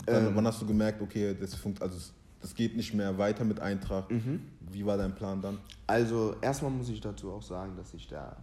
[0.07, 3.59] ähm, wann hast du gemerkt, okay, das funktioniert, also das geht nicht mehr weiter mit
[3.59, 4.11] Eintracht.
[4.11, 4.41] Mhm.
[4.59, 5.59] Wie war dein Plan dann?
[5.87, 8.35] Also erstmal muss ich dazu auch sagen, dass ich da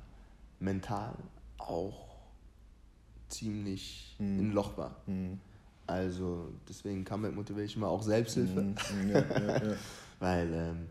[0.59, 1.15] mental
[1.59, 2.11] auch
[3.29, 4.39] ziemlich mhm.
[4.39, 4.97] in Loch war.
[5.07, 5.39] Mhm.
[5.91, 8.61] Also deswegen mit Motivation war auch Selbsthilfe.
[8.63, 8.75] Mhm.
[9.09, 9.77] Ja, ja, ja.
[10.21, 10.87] Weil ähm,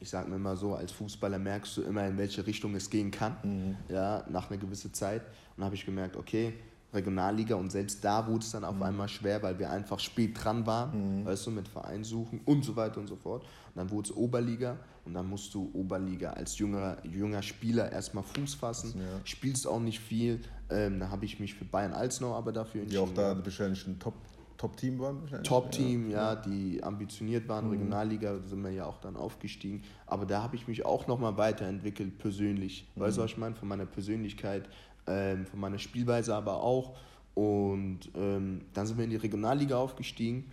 [0.00, 3.10] ich sage mir immer so, als Fußballer merkst du immer, in welche Richtung es gehen
[3.10, 3.76] kann, mhm.
[3.88, 5.22] ja, nach einer gewissen Zeit.
[5.56, 6.54] Und habe ich gemerkt, okay,
[6.92, 8.82] Regionalliga und selbst da wurde es dann auf mhm.
[8.82, 11.24] einmal schwer, weil wir einfach spät dran waren, mhm.
[11.26, 13.42] weißt du, mit Verein suchen und so weiter und so fort.
[13.42, 18.24] Und dann wurde es Oberliga und dann musst du Oberliga als junger, junger Spieler erstmal
[18.24, 19.20] Fuß fassen, ja.
[19.24, 20.40] spielst auch nicht viel.
[20.70, 23.04] Ähm, da habe ich mich für Bayern Alsnau aber dafür entschieden.
[23.04, 24.14] Die auch da wahrscheinlich ein Top
[24.58, 25.20] Top-Team waren?
[25.44, 26.34] Top-Team, ja.
[26.34, 27.66] ja, die ambitioniert waren.
[27.66, 27.70] Mhm.
[27.70, 29.82] Regionalliga sind wir ja auch dann aufgestiegen.
[30.04, 32.90] Aber da habe ich mich auch nochmal weiterentwickelt, persönlich.
[32.94, 33.00] Mhm.
[33.00, 33.54] Weißt du, was ich meine?
[33.54, 34.68] Von meiner Persönlichkeit
[35.08, 36.96] ähm, von meiner Spielweise aber auch.
[37.34, 40.50] Und ähm, dann sind wir in die Regionalliga aufgestiegen.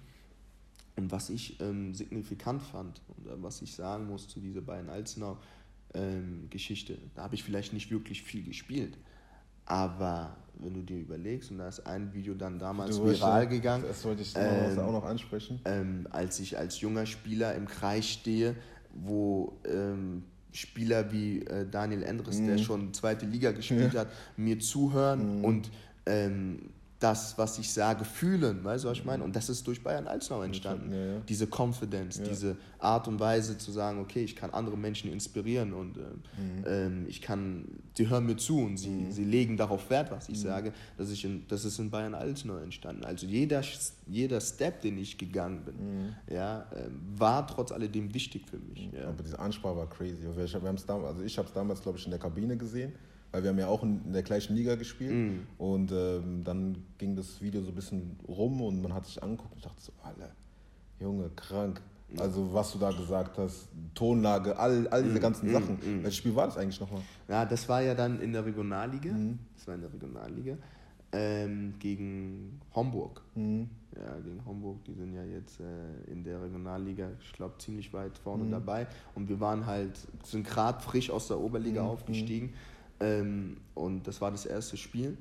[0.96, 5.38] Und was ich ähm, signifikant fand und was ich sagen muss zu dieser beiden Alzenau
[5.96, 6.50] ähm,
[7.16, 8.98] da habe ich vielleicht nicht wirklich viel gespielt.
[9.66, 13.84] Aber wenn du dir überlegst, und da ist ein Video dann damals du viral gegangen.
[13.88, 15.60] Das wollte ich ähm, auch noch ansprechen.
[15.66, 18.56] Ähm, als ich als junger Spieler im Kreis stehe,
[18.94, 20.24] wo ähm,
[20.56, 22.48] Spieler wie äh, Daniel Endres, mhm.
[22.48, 24.02] der schon zweite Liga gespielt ja.
[24.02, 25.46] hat, mir zuhören mhm.
[25.46, 25.72] und
[26.06, 29.24] ähm, das, was ich sage, fühlen, weißt du, was ich meine?
[29.24, 30.94] Und das ist durch Bayern Alsnau entstanden.
[30.94, 31.20] Ja, ja.
[31.28, 32.24] Diese Confidence, ja.
[32.24, 36.64] diese Art und Weise zu sagen, okay, ich kann andere Menschen inspirieren und äh, mhm.
[36.66, 37.66] ähm, ich kann,
[37.98, 39.12] die hören mir zu und sie, mhm.
[39.12, 40.44] sie legen darauf Wert, was ich mhm.
[40.44, 40.74] sage.
[40.98, 43.04] Das ist, in, das ist in Bayern Alsnau entstanden.
[43.04, 43.62] Also jeder,
[44.08, 46.16] jeder Step, den ich gegangen bin, mhm.
[46.34, 48.90] ja, äh, war trotz alledem wichtig für mich.
[48.94, 49.00] Mhm.
[49.06, 50.24] Aber diese Ansprache war crazy.
[50.44, 52.94] Ich habe es damals, also ich habe es damals, glaube ich, in der Kabine gesehen
[53.36, 55.12] weil wir haben ja auch in der gleichen Liga gespielt.
[55.12, 55.40] Mm.
[55.58, 59.54] Und ähm, dann ging das Video so ein bisschen rum und man hat sich angeguckt
[59.54, 60.32] und dachte so, alle,
[61.02, 61.82] Junge, krank.
[62.18, 65.76] Also was du da gesagt hast, Tonlage, all, all diese mm, ganzen mm, Sachen.
[65.76, 66.04] Mm.
[66.04, 67.02] Welches Spiel war das eigentlich nochmal?
[67.28, 69.12] Ja, das war ja dann in der Regionalliga.
[69.12, 69.38] Mm.
[69.58, 70.58] Das war in der Regionalliga.
[71.12, 73.22] Ähm, gegen Homburg.
[73.36, 73.64] Mm.
[73.98, 74.82] Ja, gegen Homburg.
[74.86, 78.88] Die sind ja jetzt äh, in der Regionalliga, ich glaube, ziemlich weit vorne dabei.
[79.14, 82.54] Und wir waren halt, sind gerade frisch aus der Oberliga aufgestiegen.
[83.00, 85.18] Ähm, und das war das erste Spiel.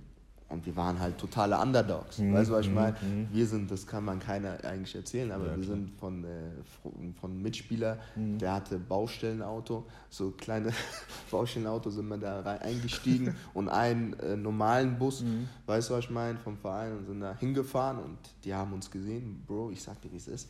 [0.50, 2.18] Und wir waren halt totale Underdogs.
[2.18, 2.34] Mhm.
[2.34, 2.94] Weißt du, was ich meine?
[3.00, 3.28] Mhm.
[3.32, 7.42] Wir sind, das kann man keiner eigentlich erzählen, aber ja, wir sind von, äh, von
[7.42, 8.38] Mitspieler, mhm.
[8.38, 10.70] der hatte Baustellenauto, so kleine
[11.30, 15.48] Baustellenauto sind wir da rein, eingestiegen und einen äh, normalen Bus, mhm.
[15.66, 18.90] weißt du, was ich meine, vom Verein und sind da hingefahren und die haben uns
[18.90, 20.48] gesehen, Bro, ich sag dir, wie es ist,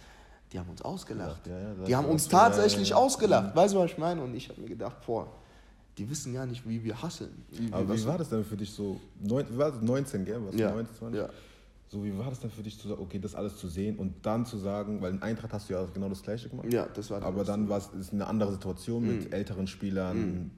[0.53, 1.47] die haben uns ausgelacht.
[1.47, 3.59] Ja, ja, die haben uns tatsächlich ausgelacht, mhm.
[3.59, 4.21] weißt du, was ich meine?
[4.21, 5.29] Und ich habe mir gedacht, boah,
[5.99, 7.31] die wissen gar nicht, wie wir hasseln.
[7.51, 9.01] Wie, Aber wie war das denn für dich so?
[9.21, 9.81] Neun, wie war das?
[9.81, 10.41] 19, gell?
[10.45, 10.71] Was, ja.
[10.71, 11.21] 19, 20?
[11.21, 11.29] Ja.
[11.89, 14.27] So, wie war das denn für dich zu sagen, okay, das alles zu sehen und
[14.27, 16.73] dann zu sagen, weil in Eintracht hast du ja genau das Gleiche gemacht.
[16.73, 19.33] Ja, das war das Aber dann war es eine andere Situation mit mhm.
[19.33, 20.51] älteren Spielern, mhm.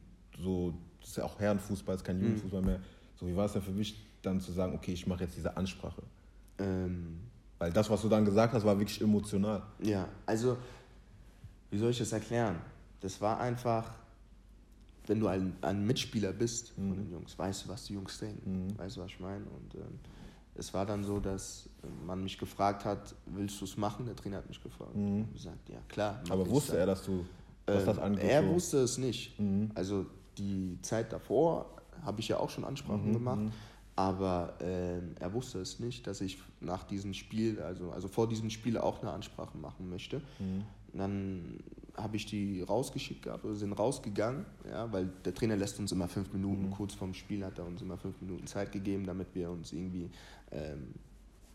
[0.42, 2.25] so, das ist ja auch Herrenfußball, ist kein mhm.
[2.25, 2.81] Jugendfußball mehr.
[3.20, 5.57] So, wie war es denn für mich dann zu sagen, okay, ich mache jetzt diese
[5.57, 6.03] Ansprache?
[6.59, 7.20] Ähm.
[7.59, 9.62] Weil das, was du dann gesagt hast, war wirklich emotional.
[9.83, 10.57] Ja, also,
[11.70, 12.57] wie soll ich das erklären?
[13.01, 13.92] Das war einfach
[15.06, 16.88] wenn du ein, ein Mitspieler bist mhm.
[16.88, 18.66] von den Jungs, weißt du, was die Jungs denken.
[18.66, 18.78] Mhm.
[18.78, 19.44] Weißt du, was ich meine?
[19.44, 19.98] Und ähm,
[20.54, 21.68] es war dann so, dass
[22.06, 24.06] man mich gefragt hat, willst du es machen?
[24.06, 24.94] Der Trainer hat mich gefragt.
[24.94, 25.22] Mhm.
[25.22, 26.22] Und gesagt, ja klar.
[26.28, 26.80] Aber wusste dann.
[26.80, 27.24] er, dass du
[27.66, 28.24] was ähm, das angeht?
[28.24, 28.48] Er so?
[28.48, 29.38] wusste es nicht.
[29.38, 29.70] Mhm.
[29.74, 30.06] Also
[30.38, 31.66] die Zeit davor
[32.02, 33.12] habe ich ja auch schon Ansprachen mhm.
[33.12, 33.40] gemacht.
[33.40, 33.52] Mhm.
[33.96, 38.50] Aber äh, er wusste es nicht, dass ich nach diesem Spiel, also, also vor diesem
[38.50, 40.20] Spiel auch eine Ansprache machen möchte.
[40.38, 40.64] Mhm.
[40.92, 41.60] Dann
[41.96, 46.09] habe ich die rausgeschickt gehabt oder sind rausgegangen, ja, weil der Trainer lässt uns immer
[46.09, 46.70] fünf Minuten, mhm.
[46.70, 50.11] kurz vorm Spiel hat er uns immer fünf Minuten Zeit gegeben, damit wir uns irgendwie
[50.52, 50.94] ähm,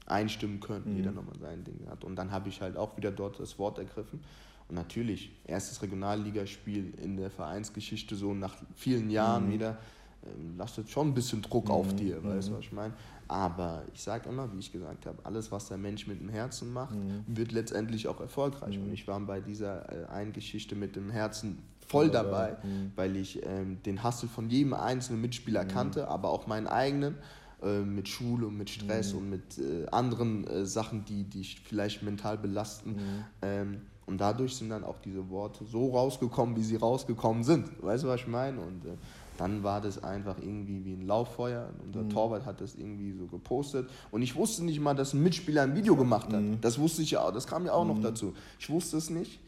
[0.05, 0.97] einstimmen könnten, mhm.
[0.97, 2.03] jeder nochmal sein Ding hat.
[2.03, 4.21] Und dann habe ich halt auch wieder dort das Wort ergriffen.
[4.67, 9.53] Und natürlich, erstes Regionalligaspiel in der Vereinsgeschichte, so nach vielen Jahren mhm.
[9.53, 9.77] wieder,
[10.25, 11.97] ähm, lastet schon ein bisschen Druck auf mhm.
[11.97, 12.57] dir, weißt du, mhm.
[12.57, 12.93] was ich meine?
[13.31, 16.73] Aber ich sage immer, wie ich gesagt habe, alles, was der Mensch mit dem Herzen
[16.73, 17.23] macht, mhm.
[17.27, 18.77] wird letztendlich auch erfolgreich.
[18.77, 18.83] Mhm.
[18.83, 22.91] Und ich war bei dieser äh, einen Geschichte mit dem Herzen voll ja, dabei, mhm.
[22.97, 25.69] weil ich ähm, den Hassel von jedem einzelnen Mitspieler mhm.
[25.69, 27.15] kannte, aber auch meinen eigenen
[27.63, 29.19] äh, mit Schule und mit Stress mhm.
[29.19, 32.91] und mit äh, anderen äh, Sachen, die dich vielleicht mental belasten.
[32.91, 33.23] Mhm.
[33.41, 37.69] Ähm, und dadurch sind dann auch diese Worte so rausgekommen, wie sie rausgekommen sind.
[37.81, 38.59] Weißt du, was ich meine?
[38.59, 38.97] Und äh,
[39.37, 41.69] dann war das einfach irgendwie wie ein Lauffeuer.
[41.85, 42.09] Unser mhm.
[42.09, 43.89] Torwart hat das irgendwie so gepostet.
[44.11, 46.41] Und ich wusste nicht mal, dass ein Mitspieler ein Video gemacht hat.
[46.41, 46.59] Mhm.
[46.59, 47.91] Das wusste ich ja auch, das kam ja auch mhm.
[47.91, 48.33] noch dazu.
[48.59, 49.39] Ich wusste es nicht.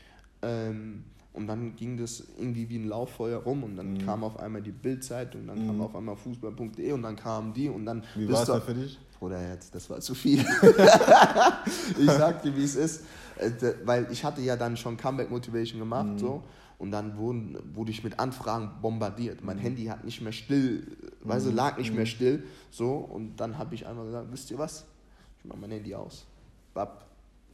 [0.41, 4.05] Ähm, und dann ging das irgendwie wie ein Lauffeuer rum und dann mhm.
[4.05, 5.81] kam auf einmal die Bildzeitung, dann kam mhm.
[5.81, 8.03] auf einmal fußball.de und dann kamen die und dann.
[8.15, 8.97] Wie war es da für dich?
[9.23, 10.39] Bruder, jetzt, das war zu viel.
[11.97, 13.05] ich sag dir, wie es ist.
[13.37, 13.51] Äh,
[13.85, 16.17] weil ich hatte ja dann schon Comeback Motivation gemacht, mhm.
[16.17, 16.43] so.
[16.77, 19.41] Und dann wurden, wurde ich mit Anfragen bombardiert.
[19.41, 19.61] Mein mhm.
[19.61, 20.79] Handy hat nicht mehr still,
[21.23, 21.29] mhm.
[21.29, 22.07] weißt du, lag nicht mehr mhm.
[22.07, 22.43] still.
[22.69, 24.83] So, und dann habe ich einmal gesagt, wisst ihr was?
[25.39, 26.25] Ich mache mein Handy aus.
[26.73, 27.05] Bab.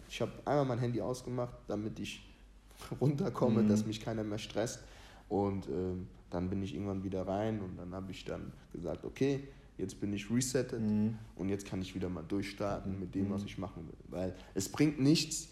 [0.09, 2.27] Ich habe einmal mein Handy ausgemacht, damit ich
[2.99, 3.69] runterkomme, mhm.
[3.69, 4.79] dass mich keiner mehr stresst.
[5.27, 9.47] Und ähm, dann bin ich irgendwann wieder rein und dann habe ich dann gesagt, okay,
[9.79, 11.15] jetzt bin ich resettet mhm.
[11.35, 13.47] und jetzt kann ich wieder mal durchstarten mit dem, was mhm.
[13.47, 13.97] ich machen will.
[14.09, 15.49] Weil es bringt nichts,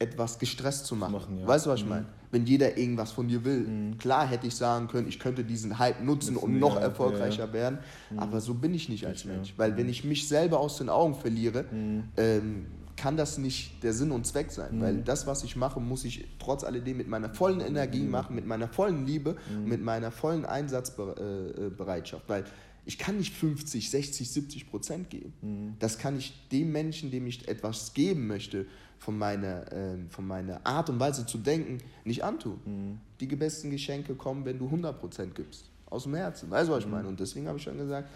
[0.00, 1.12] etwas gestresst zu machen.
[1.12, 1.46] machen ja.
[1.46, 1.90] Weißt du, was ich mhm.
[1.90, 2.06] meine?
[2.30, 3.66] Wenn jeder irgendwas von dir will.
[3.66, 3.98] Mhm.
[3.98, 7.52] Klar hätte ich sagen können, ich könnte diesen Hype nutzen und noch ja, erfolgreicher ja.
[7.52, 7.78] werden,
[8.10, 8.18] mhm.
[8.18, 9.54] aber so bin ich nicht als Mensch.
[9.56, 12.04] Weil wenn ich mich selber aus den Augen verliere, mhm.
[12.16, 14.76] ähm, kann das nicht der Sinn und Zweck sein.
[14.76, 14.80] Mhm.
[14.80, 18.10] Weil das, was ich mache, muss ich trotz alledem mit meiner vollen Energie mhm.
[18.10, 22.28] machen, mit meiner vollen Liebe, mit meiner vollen Einsatzbereitschaft.
[22.28, 22.44] Weil
[22.84, 25.76] ich kann nicht 50, 60, 70 Prozent geben.
[25.78, 28.66] Das kann ich dem Menschen, dem ich etwas geben möchte,
[29.00, 32.60] von meiner, äh, von meiner Art und Weise zu denken nicht antun.
[32.64, 32.98] Mhm.
[33.18, 35.64] Die besten Geschenke kommen, wenn du 100% gibst.
[35.86, 36.50] Aus dem Herzen.
[36.50, 36.92] Weißt du, was ich mhm.
[36.92, 37.08] meine?
[37.08, 38.08] Und deswegen habe ich schon gesagt,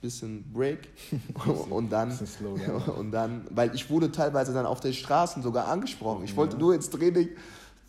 [0.00, 0.88] bisschen Break
[1.70, 2.12] und dann
[2.98, 6.24] und dann, weil ich wurde teilweise dann auf den Straßen sogar angesprochen.
[6.24, 6.60] Ich wollte ja.
[6.60, 7.28] nur ins Training,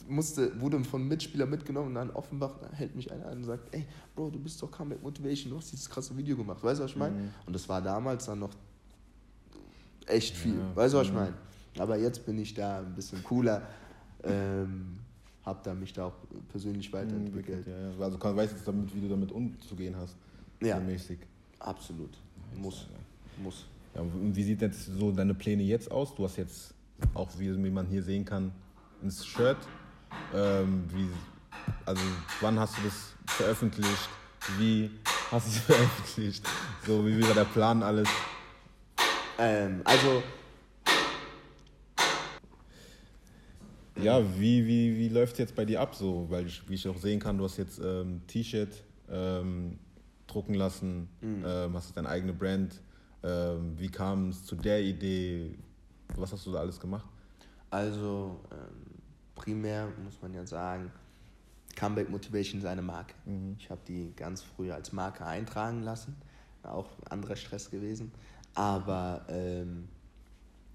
[0.08, 3.86] musste, wurde von Mitspielern mitgenommen und dann Offenbach hält mich einer an und sagt, ey,
[4.16, 6.64] Bro, du bist doch Comeback Motivation, du hast dieses krasse Video gemacht.
[6.64, 7.16] Weißt du, was ich meine?
[7.16, 7.30] Mhm.
[7.46, 8.52] Und das war damals dann noch
[10.08, 10.56] echt viel.
[10.56, 10.76] Ja.
[10.76, 11.34] Weißt du, was ich meine?
[11.78, 13.62] Aber jetzt bin ich da ein bisschen cooler.
[14.24, 15.00] Ähm,
[15.46, 16.16] habe da mich da auch
[16.50, 17.68] persönlich weiterentwickelt.
[17.68, 18.00] Ja, ja.
[18.00, 20.16] Also kann, weißt jetzt damit, wie du damit umzugehen hast.
[20.62, 20.80] Ja.
[20.80, 21.20] Mäßig.
[21.60, 22.12] Absolut.
[22.56, 22.88] Muss.
[23.42, 23.66] Muss.
[23.96, 26.16] Ja, und wie sieht jetzt so deine Pläne jetzt aus?
[26.16, 26.74] Du hast jetzt
[27.14, 28.52] auch, wie man hier sehen kann,
[29.04, 29.58] ein Shirt.
[30.34, 31.10] Ähm, wie,
[31.86, 32.02] also
[32.42, 34.10] wann hast du das veröffentlicht?
[34.58, 34.92] Wie
[35.32, 36.46] hast du es veröffentlicht?
[36.86, 38.10] So, wie wäre der Plan alles?
[39.38, 40.22] Ähm, also
[44.02, 46.26] Ja, wie, wie, wie läuft es jetzt bei dir ab so?
[46.30, 49.78] Weil ich, wie ich auch sehen kann, du hast jetzt ähm, T-Shirt ähm,
[50.28, 51.44] drucken lassen, mhm.
[51.46, 52.82] ähm, hast deine eigene Brand.
[53.24, 55.56] Ähm, wie kam es zu der Idee?
[56.16, 57.06] Was hast du da alles gemacht?
[57.70, 58.93] Also ähm,
[59.36, 60.92] primär muss man ja sagen,
[61.76, 63.14] Comeback Motivation ist eine Marke.
[63.26, 63.56] Mhm.
[63.60, 66.16] Ich habe die ganz früh als Marke eintragen lassen.
[66.64, 68.12] Auch anderer Stress gewesen.
[68.56, 69.88] Aber ähm,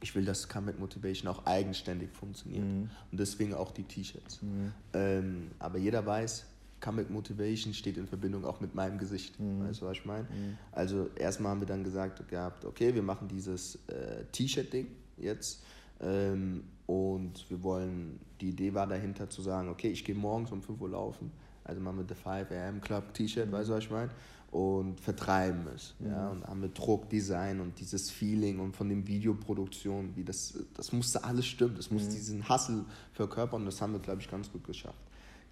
[0.00, 2.64] ich will, dass Comeback Motivation auch eigenständig funktioniert.
[2.64, 2.90] Mhm.
[3.10, 4.42] Und deswegen auch die T-Shirts.
[4.42, 4.72] Mhm.
[4.92, 6.46] Ähm, aber jeder weiß,
[6.80, 9.38] Comeback Motivation steht in Verbindung auch mit meinem Gesicht.
[9.40, 9.68] Mhm.
[9.68, 10.24] Weißt du, was ich meine?
[10.24, 10.58] Mhm.
[10.72, 15.62] Also erstmal haben wir dann gesagt gehabt, okay, wir machen dieses äh, T-Shirt-Ding jetzt.
[16.00, 20.62] Ähm, und wir wollen, die Idee war dahinter zu sagen, okay, ich gehe morgens um
[20.62, 21.30] 5 Uhr laufen.
[21.64, 24.10] Also machen wir The 5 AM Club T-Shirt, weißt du, was ich meine?
[24.50, 25.94] und vertreiben es.
[25.98, 26.10] Mhm.
[26.10, 30.58] Ja, und haben wir Druck, Design und dieses Feeling und von den Videoproduktionen, wie das,
[30.74, 31.76] das musste alles stimmen.
[31.76, 32.10] Das muss mhm.
[32.10, 34.98] diesen Hustle verkörpern und das haben wir, glaube ich, ganz gut geschafft.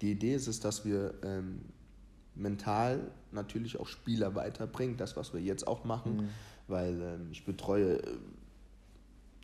[0.01, 1.61] Die Idee ist es, dass wir ähm,
[2.33, 6.29] mental natürlich auch Spieler weiterbringen, das, was wir jetzt auch machen, mhm.
[6.67, 8.17] weil ähm, ich betreue äh,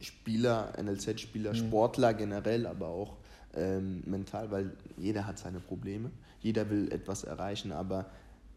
[0.03, 1.57] Spieler, NLZ-Spieler, mhm.
[1.57, 3.17] Sportler generell, aber auch
[3.55, 6.11] ähm, mental, weil jeder hat seine Probleme,
[6.41, 8.07] jeder will etwas erreichen, aber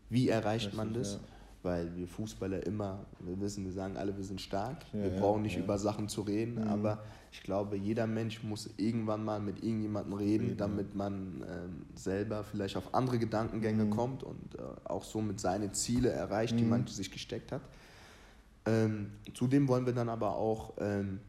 [0.08, 1.14] wie erreicht man das?
[1.14, 1.20] Ja.
[1.62, 5.42] Weil wir Fußballer immer, wir wissen, wir sagen alle, wir sind stark, ja, wir brauchen
[5.42, 5.64] nicht ja.
[5.64, 6.68] über Sachen zu reden, mhm.
[6.68, 10.56] aber ich glaube, jeder Mensch muss irgendwann mal mit irgendjemandem reden, mhm.
[10.56, 13.90] damit man äh, selber vielleicht auf andere Gedankengänge mhm.
[13.90, 16.70] kommt und äh, auch somit seine Ziele erreicht, die mhm.
[16.70, 17.62] man sich gesteckt hat.
[18.64, 21.20] Ähm, zudem wollen wir dann aber auch ähm,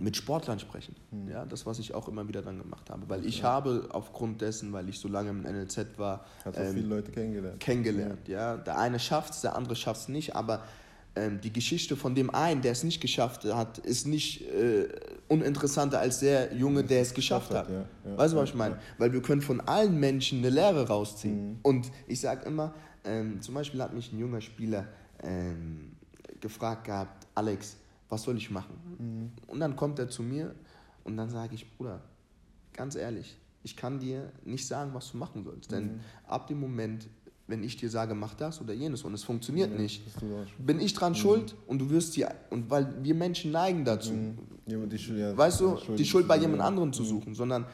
[0.00, 0.96] mit Sportlern sprechen.
[1.10, 1.28] Hm.
[1.28, 3.08] Ja, das, was ich auch immer wieder dann gemacht habe.
[3.08, 3.44] Weil ich ja.
[3.44, 7.60] habe aufgrund dessen, weil ich so lange im NLZ war, Hat ähm, viele Leute kennengelernt.
[7.60, 8.54] Kennengelernt, ja.
[8.54, 8.56] ja.
[8.56, 10.62] Der eine schafft es, der andere schafft es nicht, aber
[11.16, 14.88] ähm, die Geschichte von dem einen, der es nicht geschafft hat, ist nicht äh,
[15.28, 17.68] uninteressanter als der Junge, der es geschafft hat.
[17.68, 18.78] Ja, ja, weißt du, was ich meine?
[18.98, 21.50] Weil wir können von allen Menschen eine Lehre rausziehen.
[21.50, 21.58] Mhm.
[21.62, 24.86] Und ich sage immer, ähm, zum Beispiel hat mich ein junger Spieler
[25.22, 25.92] ähm,
[26.40, 27.76] gefragt gehabt, Alex,
[28.10, 28.74] was soll ich machen?
[28.98, 29.30] Mhm.
[29.46, 30.54] Und dann kommt er zu mir
[31.04, 32.02] und dann sage ich, Bruder,
[32.74, 35.70] ganz ehrlich, ich kann dir nicht sagen, was du machen sollst.
[35.70, 35.74] Mhm.
[35.74, 37.08] Denn ab dem Moment,
[37.46, 40.02] wenn ich dir sage, mach das oder jenes und es funktioniert ja, nicht,
[40.58, 41.16] bin ich dran mhm.
[41.16, 44.38] schuld und du wirst dir, und weil wir Menschen neigen dazu, mhm.
[44.66, 47.06] ja, die, ja, weißt du, die Schuld bei jemand anderem zu mhm.
[47.06, 47.66] suchen, sondern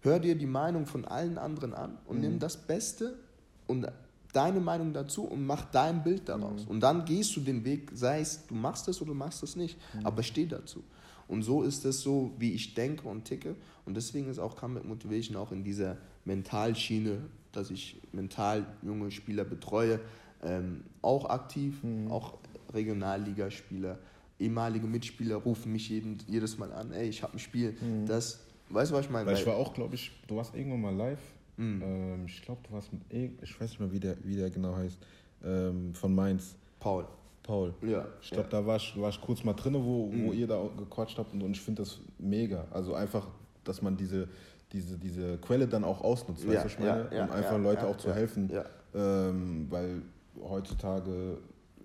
[0.00, 2.38] hör dir die Meinung von allen anderen an und nimm mhm.
[2.38, 3.18] das Beste
[3.66, 3.86] und
[4.34, 6.64] deine Meinung dazu und mach dein Bild daraus.
[6.64, 6.70] Mhm.
[6.70, 9.56] Und dann gehst du den Weg, sei es, du machst es oder du machst es
[9.56, 10.06] nicht, mhm.
[10.06, 10.82] aber steh dazu.
[11.28, 13.56] Und so ist es so, wie ich denke und ticke.
[13.86, 17.18] Und deswegen ist auch Comeback Motivation auch in dieser Mentalschiene,
[17.52, 20.00] dass ich mental junge Spieler betreue,
[20.42, 22.10] ähm, auch aktiv, mhm.
[22.10, 22.34] auch
[22.72, 23.98] Regionalligaspieler,
[24.38, 27.76] ehemalige Mitspieler rufen mich jeden, jedes Mal an, ey, ich habe ein Spiel.
[27.80, 28.06] Mhm.
[28.06, 29.26] Das, weißt du, was ich meine?
[29.26, 31.20] Weil ich war auch, glaube ich, du warst irgendwann mal live
[31.56, 31.82] Mhm.
[31.82, 34.74] Ähm, ich glaube, du warst mit, ich weiß nicht mehr, wie der, wie der genau
[34.76, 34.98] heißt,
[35.44, 36.56] ähm, von Mainz.
[36.80, 37.06] Paul.
[37.42, 37.74] Paul.
[37.82, 38.06] Ja.
[38.20, 38.60] Ich glaube, ja.
[38.60, 40.26] da war ich, war ich kurz mal drin, wo, mhm.
[40.26, 42.66] wo ihr da gequatscht habt und, und ich finde das mega.
[42.70, 43.28] Also einfach,
[43.64, 44.28] dass man diese,
[44.72, 47.08] diese, diese Quelle dann auch ausnutzt, ja, weißt du, ich meine?
[47.14, 48.50] Ja, um einfach Leute auch zu helfen.
[48.94, 50.02] Ähm, weil
[50.42, 51.38] heutzutage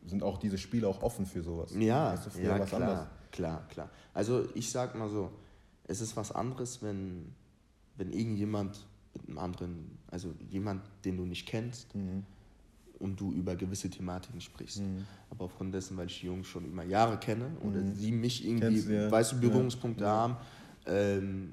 [0.06, 1.76] sind auch diese Spiele auch offen für sowas.
[1.78, 3.90] Ja, weißt du, ja klar, klar, klar.
[4.14, 5.30] Also ich sag mal so,
[5.88, 7.34] es ist was anderes, wenn,
[7.98, 8.86] wenn irgendjemand
[9.28, 12.24] einem anderen, also jemand, den du nicht kennst, mhm.
[13.00, 14.82] und du über gewisse Thematiken sprichst.
[14.82, 15.06] Mhm.
[15.30, 17.94] Aber aufgrund dessen, weil ich die Jungs schon über Jahre kenne oder mhm.
[17.94, 19.10] sie mich irgendwie, ja.
[19.10, 20.10] weißt du, Berührungspunkte ja.
[20.10, 20.38] haben,
[20.86, 21.52] ähm,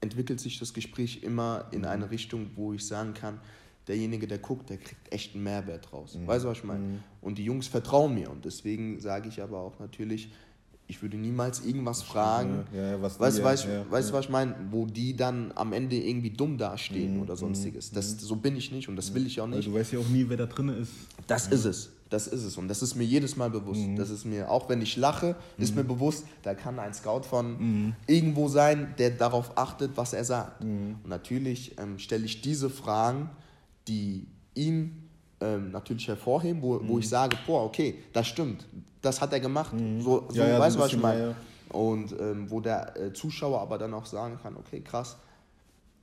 [0.00, 1.86] entwickelt sich das Gespräch immer in mhm.
[1.86, 3.40] eine Richtung, wo ich sagen kann,
[3.88, 6.16] derjenige, der guckt, der kriegt echt einen Mehrwert raus.
[6.16, 6.26] Mhm.
[6.26, 6.84] Weißt du, was ich meine?
[6.84, 7.02] Mhm.
[7.22, 8.30] Und die Jungs vertrauen mir.
[8.30, 10.30] Und deswegen sage ich aber auch natürlich,
[10.88, 12.64] ich würde niemals irgendwas fragen.
[12.72, 14.54] Ja, ja, was weißt du, weißt, ja, weißt, was ich meine?
[14.70, 17.90] Wo die dann am Ende irgendwie dumm dastehen mhm, oder sonstiges.
[17.90, 18.18] Das, mhm.
[18.20, 19.66] so bin ich nicht und das will ich auch nicht.
[19.66, 20.92] Weil du weißt ja auch nie, wer da drin ist.
[21.26, 21.90] Das ist es.
[22.08, 22.56] Das ist es.
[22.56, 23.80] Und das ist mir jedes Mal bewusst.
[23.80, 23.96] Mhm.
[23.96, 25.78] Das ist mir, auch wenn ich lache, ist mhm.
[25.78, 27.94] mir bewusst, da kann ein Scout von mhm.
[28.06, 30.62] irgendwo sein, der darauf achtet, was er sagt.
[30.62, 30.98] Mhm.
[31.02, 33.30] Und natürlich ähm, stelle ich diese Fragen,
[33.88, 35.05] die ihn
[35.40, 38.66] ähm, natürlich hervorheben, wo, wo ich sage, boah, okay, das stimmt
[39.06, 39.72] das hat er gemacht.
[39.72, 40.00] Mhm.
[40.00, 41.34] So, so ja, ja, weißt du, was ich meine?
[41.70, 45.16] Und ähm, wo der äh, Zuschauer aber dann auch sagen kann, okay, krass,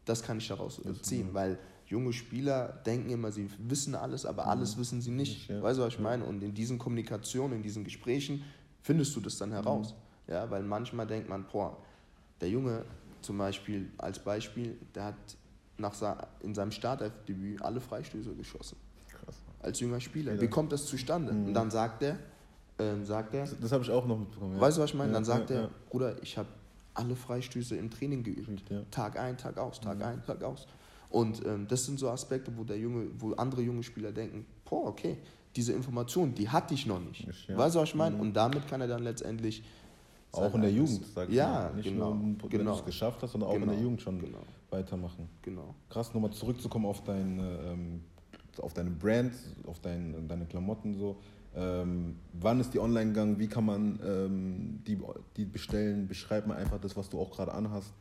[0.06, 4.48] das kann ich daraus äh, ziehen, weil junge Spieler denken immer, sie wissen alles, aber
[4.48, 4.82] alles mhm.
[4.82, 5.50] wissen sie nicht.
[5.50, 5.62] Ja.
[5.62, 6.26] Weißt du, was ich meine?
[6.26, 8.44] Und in diesen Kommunikationen, in diesen Gesprächen
[8.82, 9.94] findest du das dann heraus.
[10.28, 10.34] Mhm.
[10.34, 11.78] Ja, weil manchmal denkt man, boah,
[12.42, 12.86] der Junge
[13.22, 15.16] zum Beispiel, als Beispiel, der hat
[15.78, 15.94] nach
[16.42, 18.78] in seinem Startelfdebüt alle Freistöße geschossen.
[19.64, 20.40] Als junger Spieler.
[20.40, 21.34] Wie kommt das zustande?
[21.34, 21.48] Mhm.
[21.48, 22.20] Und dann sagt er,
[22.80, 23.42] ähm, sagt er.
[23.42, 24.56] Das, das habe ich auch noch mitbekommen.
[24.56, 24.62] Ja.
[24.62, 25.10] Weißt du, was ich meine?
[25.10, 26.50] Ja, Dann sagt ja, er, Bruder, ich habe
[26.94, 28.64] alle Freistöße im Training geübt.
[28.92, 30.04] Tag ein, Tag aus, Tag mhm.
[30.04, 30.68] ein, Tag aus.
[31.10, 34.88] Und ähm, das sind so Aspekte, wo der junge, wo andere junge Spieler denken, boah,
[34.88, 35.18] okay,
[35.56, 37.28] diese Information, die hatte ich noch nicht.
[37.50, 38.16] Weißt du, was ich meine?
[38.16, 38.22] Mhm.
[38.22, 39.64] Und damit kann er dann letztendlich
[40.32, 41.74] auch in der Jugend, sag ich ja, mal.
[41.76, 42.72] Nicht genau, nur, wenn genau.
[42.72, 43.90] du es geschafft hast, sondern auch genau, in der genau.
[43.90, 44.40] Jugend schon genau.
[44.72, 45.30] weitermachen.
[45.44, 45.76] Genau.
[45.90, 48.04] Krass, nochmal zurückzukommen auf, dein, ähm,
[48.60, 49.34] auf deine Brand,
[49.66, 51.18] auf dein, deine Klamotten so.
[51.56, 53.38] Ähm, wann ist die online gegangen?
[53.38, 54.98] Wie kann man ähm, die,
[55.38, 56.08] die bestellen?
[56.08, 57.94] Beschreib mal einfach das, was du auch gerade anhast.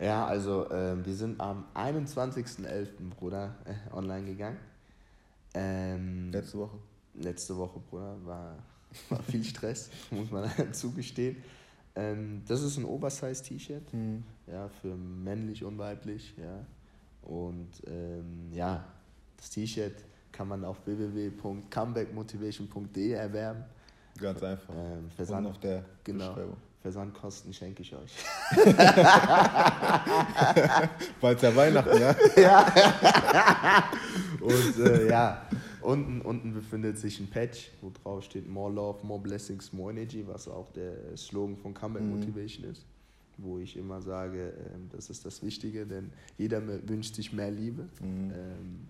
[0.00, 2.88] Ja, also ähm, wir sind am 21.11.
[3.16, 4.58] Bruder äh, online gegangen.
[5.54, 6.78] Ähm, letzte Woche?
[7.14, 8.58] Letzte Woche, Bruder, war,
[9.08, 11.36] war viel Stress, muss man zugestehen.
[11.96, 14.22] Ähm, das ist ein Oversize-T-Shirt, mhm.
[14.46, 16.64] ja, für männlich und weiblich, ja.
[17.22, 18.84] Und ähm, ja,
[19.38, 23.64] das T-Shirt kann man auf www.comebackmotivation.de erwerben.
[24.20, 24.74] Ganz einfach.
[24.74, 26.36] Ähm, Versand, auf der genau,
[26.82, 28.14] Versandkosten schenke ich euch.
[31.20, 32.16] Bald ja Weihnachten, ja?
[32.36, 33.90] ja.
[34.40, 35.46] Und äh, ja,
[35.80, 40.24] unten, unten befindet sich ein Patch, wo drauf steht More Love, More Blessings, More Energy,
[40.26, 42.18] was auch der Slogan von Comeback mhm.
[42.18, 42.84] Motivation ist.
[43.36, 44.52] Wo ich immer sage, äh,
[44.90, 47.82] das ist das Wichtige, denn jeder wünscht sich mehr Liebe.
[48.00, 48.32] Mhm.
[48.32, 48.86] Ähm,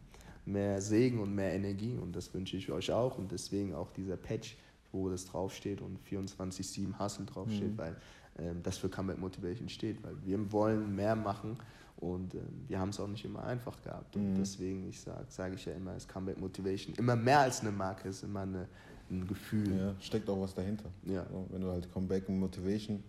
[0.48, 4.16] mehr Segen und mehr Energie und das wünsche ich euch auch und deswegen auch dieser
[4.16, 4.56] Patch,
[4.92, 7.78] wo das draufsteht und 24-7 Hustle draufsteht, mhm.
[7.78, 7.96] weil
[8.38, 11.58] ähm, das für Comeback Motivation steht, weil wir wollen mehr machen
[11.96, 14.36] und ähm, wir haben es auch nicht immer einfach gehabt und mhm.
[14.38, 18.08] deswegen, ich sage sag ich ja immer, ist Comeback Motivation immer mehr als eine Marke,
[18.08, 18.68] ist immer eine,
[19.10, 19.76] ein Gefühl.
[19.76, 20.90] Ja, steckt auch was dahinter.
[21.04, 21.26] Ja.
[21.30, 23.02] So, wenn du halt Comeback Motivation,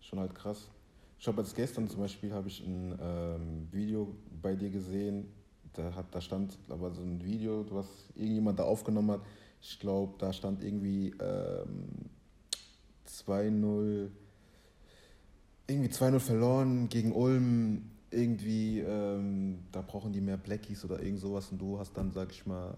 [0.00, 0.68] schon halt krass.
[1.20, 5.26] Ich habe jetzt gestern zum Beispiel habe ich ein ähm, Video bei dir gesehen,
[5.78, 9.20] da, hat, da stand aber so ein Video, was irgendjemand da aufgenommen hat.
[9.60, 11.88] Ich glaube, da stand irgendwie ähm,
[13.06, 14.08] 2-0,
[15.66, 17.90] irgendwie 2-0 verloren gegen Ulm.
[18.10, 22.32] Irgendwie, ähm, da brauchen die mehr Blackies oder irgend sowas und du hast dann, sag
[22.32, 22.74] ich mal,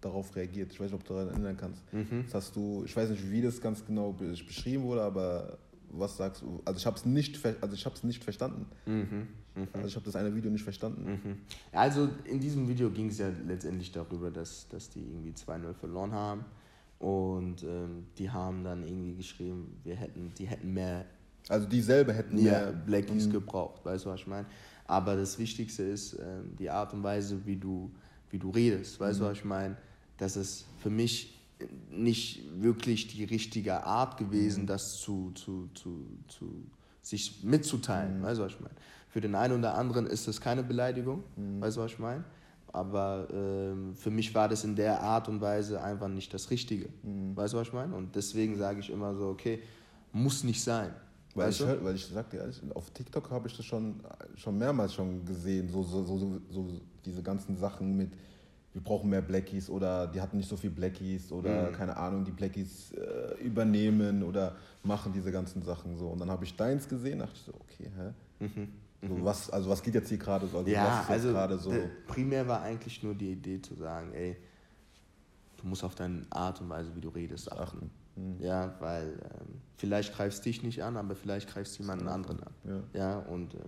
[0.00, 0.72] darauf reagiert.
[0.72, 1.82] Ich weiß nicht, ob du daran erinnern kannst.
[1.92, 2.24] Mhm.
[2.24, 5.58] Das hast du, ich weiß nicht, wie das ganz genau beschrieben wurde, aber
[5.90, 6.60] was sagst du?
[6.64, 8.66] Also ich habe es nicht, also ich hab's nicht verstanden.
[8.86, 9.28] Mhm.
[9.54, 9.68] Mhm.
[9.72, 11.10] Also ich habe das eine Video nicht verstanden.
[11.10, 11.38] Mhm.
[11.72, 16.12] Also in diesem Video ging es ja letztendlich darüber, dass, dass die irgendwie 2-0 verloren
[16.12, 16.44] haben.
[16.98, 21.04] Und ähm, die haben dann irgendwie geschrieben, wir hätten, die hätten mehr.
[21.48, 23.32] Also die selber hätten ja, mehr Blackies mhm.
[23.32, 24.46] gebraucht, weißt du, was ich meine?
[24.86, 27.90] Aber das Wichtigste ist ähm, die Art und Weise, wie du,
[28.30, 29.28] wie du redest, weißt du, mhm.
[29.28, 29.76] was ich meine?
[30.16, 31.37] Das ist für mich
[31.90, 34.66] nicht wirklich die richtige Art gewesen, mhm.
[34.66, 36.64] das zu, zu, zu, zu
[37.02, 38.18] sich mitzuteilen.
[38.18, 38.22] Mhm.
[38.22, 38.74] Weißt du, was ich meine?
[39.08, 41.60] Für den einen oder anderen ist das keine Beleidigung, mhm.
[41.60, 42.24] weißt du, was ich meine?
[42.72, 46.90] Aber ähm, für mich war das in der Art und Weise einfach nicht das Richtige.
[47.02, 47.34] Mhm.
[47.34, 47.94] Weißt du, was ich meine?
[47.94, 49.60] Und deswegen sage ich immer so, okay,
[50.12, 50.92] muss nicht sein.
[51.34, 54.00] Weil ich, weil ich sag dir ehrlich, auf TikTok habe ich das schon,
[54.34, 58.12] schon mehrmals schon gesehen, so, so, so, so diese ganzen Sachen mit
[58.74, 61.74] wir brauchen mehr Blackies oder die hatten nicht so viel Blackies oder mhm.
[61.74, 66.08] keine Ahnung, die Blackies äh, übernehmen oder machen diese ganzen Sachen so.
[66.08, 68.44] Und dann habe ich deins gesehen, dachte ich so, okay, hä?
[68.44, 68.68] Mhm.
[69.00, 69.24] So, mhm.
[69.24, 70.58] was, also was geht jetzt hier gerade so?
[70.58, 71.72] Also ja, also so?
[72.08, 74.36] primär war eigentlich nur die Idee zu sagen, ey,
[75.56, 77.90] du musst auf deine Art und Weise, wie du redest, achten.
[78.16, 78.36] Mhm.
[78.40, 82.54] Ja, weil ähm, vielleicht greifst dich nicht an, aber vielleicht greifst jemanden anderen an.
[82.64, 83.58] Ja, ja und äh,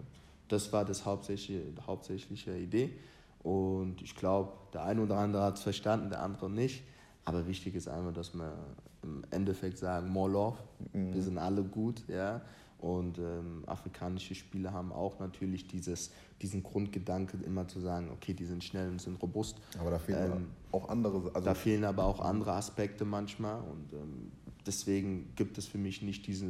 [0.49, 2.91] das war das hauptsächliche, hauptsächliche Idee.
[3.43, 6.85] Und ich glaube, der eine oder andere hat es verstanden, der andere nicht.
[7.25, 8.53] Aber wichtig ist einfach, dass wir
[9.03, 10.59] im Endeffekt sagen, more love.
[10.93, 11.15] Mhm.
[11.15, 12.43] Wir sind alle gut, ja.
[12.79, 18.47] Und ähm, afrikanische Spieler haben auch natürlich dieses, diesen Grundgedanke, immer zu sagen, okay, die
[18.47, 19.59] sind schnell und sind robust.
[19.79, 21.31] Aber da fehlen ähm, auch andere.
[21.35, 23.61] Also da fehlen aber auch andere Aspekte manchmal.
[23.61, 24.33] Und ähm,
[24.67, 26.47] deswegen gibt es für mich nicht diese,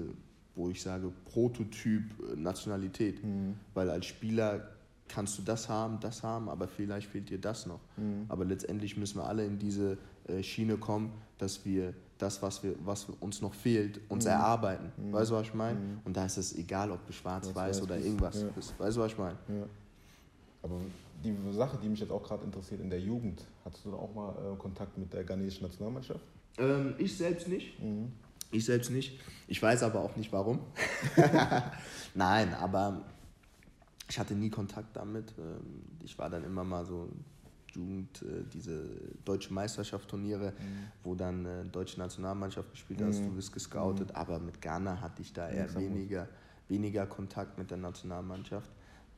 [0.55, 3.24] wo ich sage, Prototyp-Nationalität.
[3.24, 3.57] Mhm.
[3.74, 4.68] Weil als Spieler
[5.11, 7.81] kannst du das haben, das haben, aber vielleicht fehlt dir das noch.
[7.97, 8.27] Mhm.
[8.29, 9.99] Aber letztendlich müssen wir alle in diese
[10.29, 14.31] äh, Schiene kommen, dass wir das, was, wir, was uns noch fehlt, uns mhm.
[14.31, 14.93] erarbeiten.
[14.97, 15.13] Mhm.
[15.13, 15.79] Weißt du, was ich meine?
[15.79, 16.01] Mhm.
[16.05, 18.49] Und da ist es egal, ob du schwarz-weiß oder irgendwas ja.
[18.49, 18.79] bist.
[18.79, 19.39] Weißt du, was ich meine?
[19.49, 19.67] Ja.
[20.63, 20.77] Aber
[21.25, 24.15] die Sache, die mich jetzt auch gerade interessiert, in der Jugend, hattest du da auch
[24.15, 26.25] mal äh, Kontakt mit der ghanesischen Nationalmannschaft?
[26.59, 27.83] Ähm, ich selbst nicht.
[27.83, 28.13] Mhm.
[28.53, 29.21] Ich selbst nicht.
[29.47, 30.61] Ich weiß aber auch nicht warum.
[32.15, 33.03] Nein, aber
[34.11, 35.33] ich hatte nie Kontakt damit.
[35.39, 37.09] Ähm, ich war dann immer mal so
[37.73, 38.85] Jugend, äh, diese
[39.25, 40.87] deutsche Meisterschaft-Turniere, mhm.
[41.05, 43.27] wo dann äh, deutsche Nationalmannschaft gespielt hast, mhm.
[43.27, 44.17] du bist gescoutet, mhm.
[44.17, 46.29] aber mit Ghana hatte ich da eher weniger,
[46.69, 48.71] weniger Kontakt mit der Nationalmannschaft.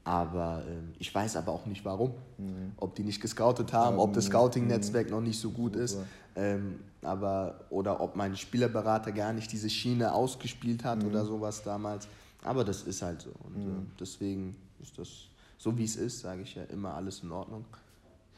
[0.05, 2.11] Aber ähm, ich weiß aber auch nicht warum.
[2.36, 2.72] Mhm.
[2.76, 5.97] Ob die nicht gescoutet haben, ob das Scouting-Netzwerk noch nicht so gut ist.
[6.34, 12.09] Ähm, aber, oder ob mein Spielerberater gar nicht diese Schiene ausgespielt hat oder sowas damals.
[12.43, 13.30] Aber das ist halt so.
[13.45, 13.70] Und äh,
[14.01, 15.28] deswegen ist das,
[15.59, 17.64] so wie es ist, sage ich ja immer alles in Ordnung.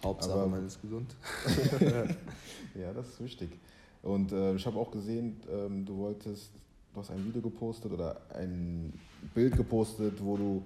[0.03, 1.15] Hauptsache, Aber, man ist gesund.
[2.75, 3.51] ja, das ist wichtig.
[4.03, 6.51] Und äh, ich habe auch gesehen, ähm, du wolltest,
[6.93, 8.93] du hast ein Video gepostet oder ein
[9.35, 10.63] Bild gepostet, wo du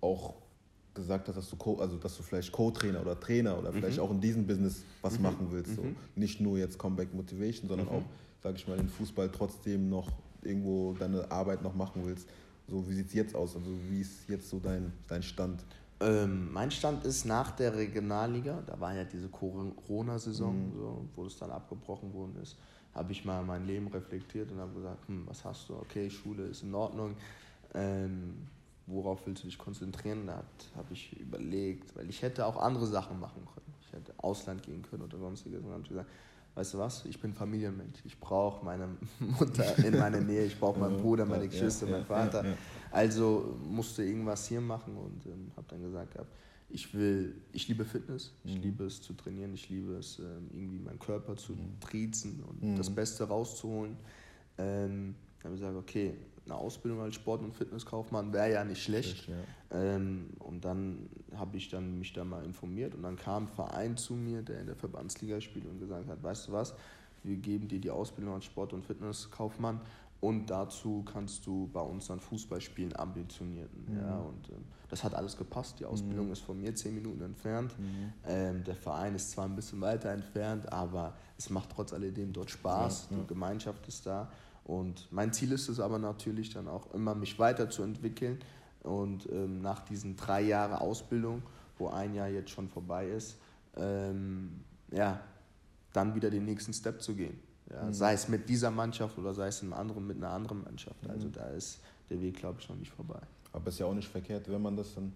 [0.00, 0.34] auch
[0.94, 4.02] gesagt hast, dass du, Co also, dass du vielleicht Co-Trainer oder Trainer oder vielleicht mhm.
[4.02, 5.22] auch in diesem Business was mhm.
[5.22, 5.76] machen willst.
[5.76, 5.82] So.
[5.82, 5.96] Mhm.
[6.16, 7.92] Nicht nur jetzt Comeback Motivation, sondern mhm.
[7.92, 8.02] auch,
[8.42, 10.10] sage ich mal, den Fußball trotzdem noch
[10.42, 12.28] irgendwo deine Arbeit noch machen willst.
[12.68, 13.56] So, wie sieht es jetzt aus?
[13.56, 15.64] Also, wie ist jetzt so dein, dein Stand?
[16.00, 20.72] Ähm, mein Stand ist nach der Regionalliga, da war ja diese Corona-Saison, mhm.
[20.74, 22.56] so, wo es dann abgebrochen worden ist,
[22.94, 25.74] habe ich mal mein Leben reflektiert und habe gesagt, hm, was hast du?
[25.76, 27.14] Okay, Schule ist in Ordnung.
[27.74, 28.48] Ähm,
[28.86, 30.26] worauf willst du dich konzentrieren?
[30.26, 30.42] Da
[30.76, 33.74] habe ich überlegt, weil ich hätte auch andere Sachen machen können.
[33.80, 35.62] Ich hätte Ausland gehen können oder sonstiges.
[35.64, 36.10] Und habe gesagt,
[36.56, 37.98] weißt du was, ich bin Familienmensch.
[38.04, 38.88] Ich brauche meine
[39.20, 42.44] Mutter in meiner Nähe, ich brauche meinen Bruder, meine Geschwister, meinen Vater.
[42.90, 46.16] Also musste irgendwas hier machen und ähm, habe dann gesagt,
[46.70, 48.62] ich will, ich liebe Fitness, ich mhm.
[48.62, 51.78] liebe es zu trainieren, ich liebe es ähm, irgendwie meinen Körper zu mhm.
[51.78, 52.76] triezen und mhm.
[52.76, 53.96] das Beste rauszuholen.
[54.56, 56.14] Ähm, dann habe ich gesagt, okay,
[56.46, 59.24] eine Ausbildung als Sport- und Fitnesskaufmann wäre ja nicht schlecht.
[59.24, 59.28] schlecht
[59.70, 59.78] ja.
[59.96, 63.96] Ähm, und dann habe ich dann mich da mal informiert und dann kam ein Verein
[63.96, 66.74] zu mir, der in der Verbandsliga spielt und gesagt hat, weißt du was,
[67.22, 69.80] wir geben dir die Ausbildung als Sport- und Fitnesskaufmann
[70.20, 73.84] und dazu kannst du bei uns dann Fußball spielen, ambitionierten.
[73.86, 73.98] Mhm.
[73.98, 75.78] Ja, und ähm, das hat alles gepasst.
[75.80, 76.32] Die Ausbildung mhm.
[76.32, 77.78] ist von mir zehn Minuten entfernt.
[77.78, 78.12] Mhm.
[78.26, 82.50] Ähm, der Verein ist zwar ein bisschen weiter entfernt, aber es macht trotz alledem dort
[82.50, 83.08] Spaß.
[83.10, 83.22] Ja, ja.
[83.22, 84.30] Die Gemeinschaft ist da.
[84.66, 88.40] Und mein Ziel ist es aber natürlich dann auch immer, mich weiterzuentwickeln.
[88.82, 91.42] Und ähm, nach diesen drei Jahren Ausbildung,
[91.78, 93.36] wo ein Jahr jetzt schon vorbei ist,
[93.76, 94.60] ähm,
[94.90, 95.20] ja,
[95.92, 97.38] dann wieder den nächsten Step zu gehen.
[97.70, 97.94] Ja, mhm.
[97.94, 101.00] Sei es mit dieser Mannschaft oder sei es in anderen, mit einer anderen Mannschaft.
[101.04, 101.10] Mhm.
[101.10, 103.20] Also da ist der Weg, glaube ich, noch nicht vorbei.
[103.52, 105.12] Aber es ist ja auch nicht verkehrt, wenn man das dann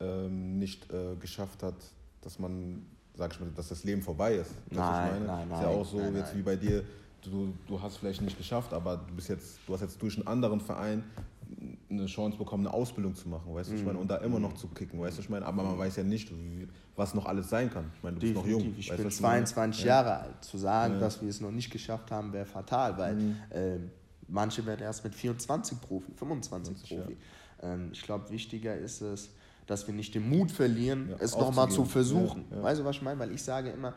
[0.00, 1.76] ähm, nicht äh, geschafft hat,
[2.22, 2.84] dass man,
[3.14, 4.50] sag ich mal, dass das Leben vorbei ist.
[4.70, 5.58] Nein, nein, nein.
[5.58, 6.38] Ist ja auch so nein, jetzt nein.
[6.38, 6.84] wie bei dir,
[7.22, 10.26] du, du hast vielleicht nicht geschafft, aber du bist jetzt, du hast jetzt durch einen
[10.26, 11.04] anderen Verein
[11.90, 14.54] eine Chance bekommen, eine Ausbildung zu machen, weißt du, ich meine, und da immer noch
[14.54, 16.30] zu kicken, weißt du, ich meine, aber man weiß ja nicht,
[16.94, 17.90] was noch alles sein kann.
[17.96, 18.74] Ich meine, du bist noch jung.
[18.78, 20.20] Ich bin 22 Jahre ja.
[20.20, 20.44] alt.
[20.44, 21.00] Zu sagen, ja.
[21.00, 23.36] dass wir es noch nicht geschafft haben, wäre fatal, weil mhm.
[23.50, 23.78] äh,
[24.28, 27.16] manche werden erst mit 24 Profi, 25 20, Profi.
[27.62, 27.72] Ja.
[27.72, 29.30] Ähm, ich glaube, wichtiger ist es,
[29.66, 32.44] dass wir nicht den Mut verlieren, es nochmal zu versuchen.
[32.50, 33.18] Weißt du, was ich meine?
[33.18, 33.94] Weil ich sage immer,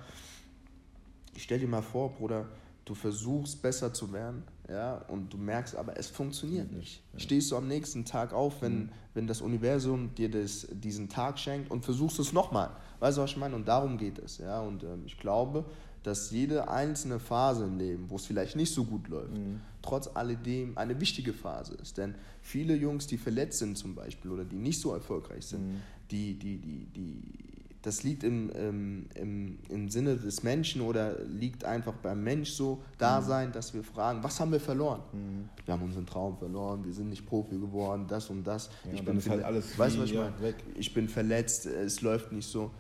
[1.36, 2.46] ich stell dir mal vor, Bruder,
[2.86, 7.02] du versuchst besser zu werden, ja, und du merkst aber, es funktioniert nicht.
[7.14, 7.20] Ja.
[7.20, 8.90] Stehst du am nächsten Tag auf, wenn, mhm.
[9.14, 12.72] wenn das Universum dir das, diesen Tag schenkt und versuchst es nochmal.
[13.00, 13.56] Weißt du, was ich meine?
[13.56, 15.66] Und darum geht es, ja, und ähm, ich glaube,
[16.04, 19.62] dass jede einzelne Phase im Leben, wo es vielleicht nicht so gut läuft, mhm.
[19.82, 21.98] trotz alledem eine wichtige Phase ist.
[21.98, 25.82] Denn viele Jungs, die verletzt sind zum Beispiel oder die nicht so erfolgreich sind, mhm.
[26.12, 27.53] die, die, die, die
[27.84, 32.82] das liegt im, im, im, im Sinne des Menschen oder liegt einfach beim Mensch so
[32.98, 33.52] Dasein, mhm.
[33.52, 35.02] dass wir fragen, was haben wir verloren?
[35.12, 35.50] Mhm.
[35.66, 38.70] Wir haben unseren Traum verloren, wir sind nicht Profi geworden, das und das.
[38.86, 40.42] Ja, ich bin halt alles weißt, was ich, meine?
[40.42, 40.56] Weg.
[40.76, 42.72] ich bin verletzt, es läuft nicht so.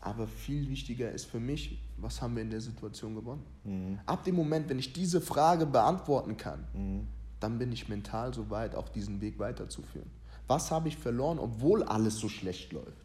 [0.00, 3.42] Aber viel wichtiger ist für mich, was haben wir in der Situation gewonnen?
[3.64, 3.98] Mhm.
[4.06, 7.08] Ab dem Moment, wenn ich diese Frage beantworten kann, mhm.
[7.40, 10.10] dann bin ich mental so weit, auch diesen Weg weiterzuführen.
[10.46, 13.01] Was habe ich verloren, obwohl alles so schlecht läuft?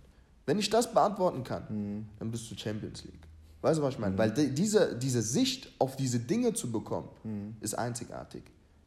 [0.47, 2.05] Wenn ich das beantworten kann, mhm.
[2.17, 3.27] dann bist du Champions League.
[3.61, 4.13] Weißt du, was ich meine?
[4.13, 4.17] Mhm.
[4.17, 7.57] Weil die, diese, diese Sicht auf diese Dinge zu bekommen, mhm.
[7.59, 8.43] ist einzigartig.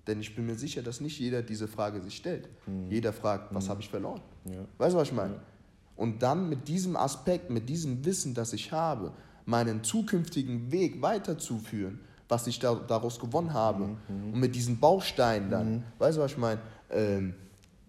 [0.06, 2.48] Denn ich bin mir sicher, dass nicht jeder diese Frage sich stellt.
[2.66, 2.90] Mhm.
[2.90, 3.68] Jeder fragt, was mhm.
[3.68, 4.22] habe ich verloren?
[4.46, 4.64] Ja.
[4.78, 5.34] Weißt du, was ich meine?
[5.34, 5.40] Ja.
[5.96, 9.12] Und dann mit diesem Aspekt, mit diesem Wissen, das ich habe,
[9.44, 13.86] meinen zukünftigen Weg weiterzuführen, was ich da, daraus gewonnen habe.
[13.86, 13.96] Mhm.
[14.08, 14.32] mhm.
[14.32, 15.82] Und mit diesen Bausteinen dann, mhm.
[15.98, 16.60] weißt du, was ich meine?
[16.88, 17.34] Ähm,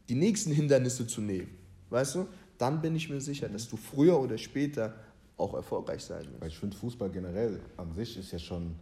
[0.10, 1.62] die nächsten Hindernisse zu nehmen.
[1.90, 2.28] Weißt du?
[2.62, 4.94] Dann bin ich mir sicher, dass du früher oder später
[5.38, 6.42] auch erfolgreich sein wirst.
[6.42, 8.76] Weil ich finde, Fußball generell an sich ist ja schon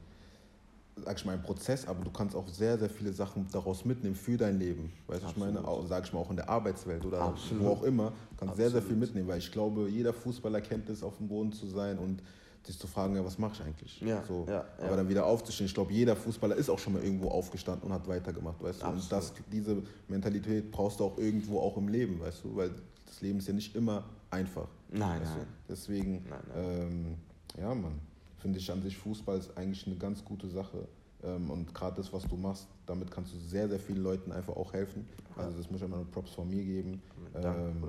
[1.05, 4.15] sag ich mal, ein Prozess, aber du kannst auch sehr, sehr viele Sachen daraus mitnehmen
[4.15, 4.91] für dein Leben.
[5.07, 7.63] Weißt du, ich meine, auch, sag ich mal, auch in der Arbeitswelt oder Absolut.
[7.63, 8.57] wo auch immer, du kannst Absolut.
[8.57, 11.67] sehr, sehr viel mitnehmen, weil ich glaube, jeder Fußballer kennt es, auf dem Boden zu
[11.67, 12.21] sein und
[12.63, 14.01] sich zu fragen, ja, was mache ich eigentlich?
[14.01, 14.45] Ja, so.
[14.47, 14.65] Ja, ja.
[14.88, 15.67] Aber dann wieder aufzustehen.
[15.67, 18.88] Ich glaube, jeder Fußballer ist auch schon mal irgendwo aufgestanden und hat weitergemacht, weißt du?
[18.88, 22.55] Und das, diese Mentalität brauchst du auch irgendwo auch im Leben, weißt du?
[22.57, 22.71] Weil
[23.10, 24.68] das Leben ist ja nicht immer einfach.
[24.91, 25.39] Nein, nein.
[25.39, 25.74] Du?
[25.74, 26.55] Deswegen, nein, nein.
[26.55, 27.16] Ähm,
[27.60, 27.99] ja, Mann
[28.39, 30.88] finde ich an sich Fußball ist eigentlich eine ganz gute Sache.
[31.24, 34.55] Ähm, und gerade das, was du machst, damit kannst du sehr, sehr vielen Leuten einfach
[34.55, 35.05] auch helfen.
[35.36, 37.01] Also das muss ich immer nur Props von mir geben.
[37.36, 37.84] Ähm,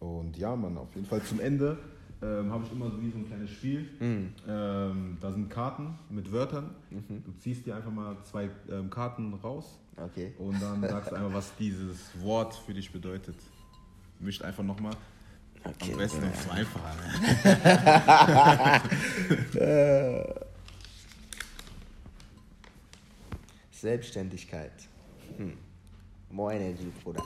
[0.00, 1.78] und ja, man, auf jeden Fall zum Ende
[2.22, 3.88] ähm, habe ich immer so wie so ein kleines Spiel.
[3.98, 4.32] Mhm.
[4.48, 6.70] Ähm, da sind Karten mit Wörtern.
[6.90, 7.24] Mhm.
[7.24, 9.78] Du ziehst dir einfach mal zwei ähm, Karten raus.
[9.96, 10.32] Okay.
[10.38, 13.36] Und dann sagst du einfach, was dieses Wort für dich bedeutet.
[14.20, 14.94] Mischt einfach nochmal.
[15.64, 16.28] Okay, Am besten ja.
[16.28, 16.94] im Zweifacher.
[23.70, 24.72] Selbstständigkeit.
[25.36, 25.56] Hm.
[26.30, 27.22] More Energy, Bruder.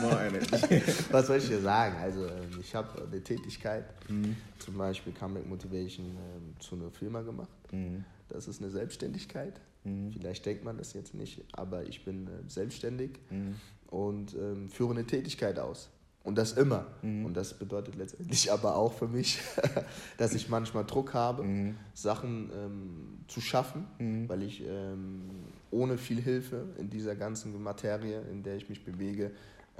[0.00, 0.82] More Energy.
[1.10, 1.96] Was soll ich dir sagen?
[2.00, 4.36] Also, ähm, ich habe eine Tätigkeit, mhm.
[4.58, 7.50] zum Beispiel Comeback Motivation, ähm, zu einer Firma gemacht.
[7.72, 8.04] Mhm.
[8.28, 9.60] Das ist eine Selbstständigkeit.
[9.84, 10.12] Mhm.
[10.12, 13.56] Vielleicht denkt man das jetzt nicht, aber ich bin äh, selbstständig mhm.
[13.88, 15.90] und ähm, führe eine Tätigkeit aus.
[16.26, 16.86] Und das immer.
[17.02, 17.24] Mhm.
[17.24, 19.38] Und das bedeutet letztendlich aber auch für mich,
[20.18, 21.76] dass ich manchmal Druck habe, mhm.
[21.94, 24.28] Sachen ähm, zu schaffen, mhm.
[24.28, 25.30] weil ich ähm,
[25.70, 29.30] ohne viel Hilfe in dieser ganzen Materie, in der ich mich bewege,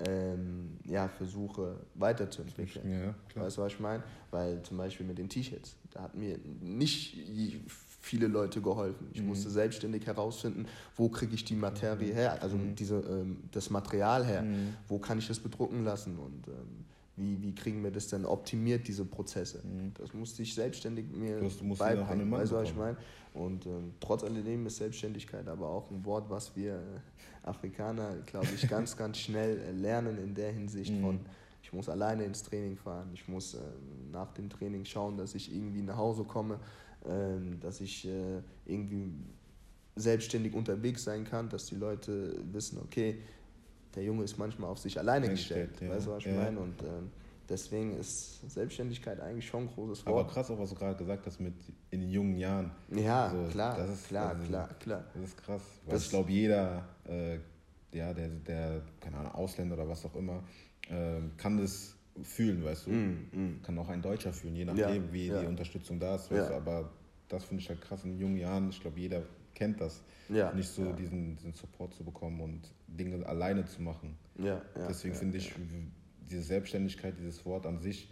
[0.06, 3.14] ähm, ja, versuche weiterzuentwickeln.
[3.34, 4.04] Ja, weißt du, was ich meine?
[4.30, 7.16] Weil zum Beispiel mit den T-Shirts, da hat mir nicht
[8.06, 9.08] viele Leute geholfen.
[9.12, 9.28] Ich mhm.
[9.28, 12.16] musste selbstständig herausfinden, wo kriege ich die Materie mhm.
[12.16, 12.74] her, also mhm.
[12.74, 14.74] diese, ähm, das Material her, mhm.
[14.88, 16.84] wo kann ich das bedrucken lassen und ähm,
[17.16, 19.58] wie, wie kriegen wir das denn optimiert, diese Prozesse.
[19.64, 19.92] Mhm.
[19.94, 22.96] Das musste ich selbstständig mir du beibringen, weißt du, was ich meine?
[23.34, 28.48] Und ähm, trotz alledem ist Selbstständigkeit aber auch ein Wort, was wir äh, Afrikaner, glaube
[28.54, 31.00] ich, ganz, ganz schnell äh, lernen in der Hinsicht mhm.
[31.00, 31.20] von
[31.66, 33.58] ich muss alleine ins Training fahren, ich muss äh,
[34.12, 36.60] nach dem Training schauen, dass ich irgendwie nach Hause komme, ähm,
[37.60, 39.12] dass ich äh, irgendwie
[39.96, 43.18] selbstständig unterwegs sein kann, dass die Leute wissen, okay,
[43.94, 45.80] der Junge ist manchmal auf sich alleine gestellt.
[45.80, 45.88] Ja.
[45.90, 46.34] Weißt du, was ich ja.
[46.34, 46.60] meine?
[46.60, 47.10] Und ähm,
[47.48, 50.14] deswegen ist Selbstständigkeit eigentlich schon ein großes Wort.
[50.14, 51.54] Aber krass auch, was du gerade gesagt hast mit
[51.90, 52.70] in den jungen Jahren.
[52.90, 55.04] Ja, also, klar, das ist, klar, also, klar, klar.
[55.14, 55.62] Das ist krass.
[55.86, 57.38] Weil das ich glaube, jeder, äh,
[57.92, 60.44] ja, der, der, keine Ahnung, Ausländer oder was auch immer,
[60.90, 62.90] äh, kann das fühlen, weißt du.
[62.90, 63.62] Mm, mm.
[63.62, 65.40] Kann auch ein Deutscher fühlen, je nachdem, ja, wie ja.
[65.40, 66.30] die Unterstützung da ist.
[66.30, 66.48] Ja.
[66.48, 66.90] Du, aber
[67.28, 68.70] das finde ich halt krass in jungen Jahren.
[68.70, 69.22] Ich glaube, jeder
[69.54, 70.02] kennt das.
[70.54, 74.16] Nicht so diesen, diesen Support zu bekommen und Dinge alleine zu machen.
[74.88, 75.52] Deswegen finde ich
[76.28, 78.08] diese Selbstständigkeit, dieses Wort an sich,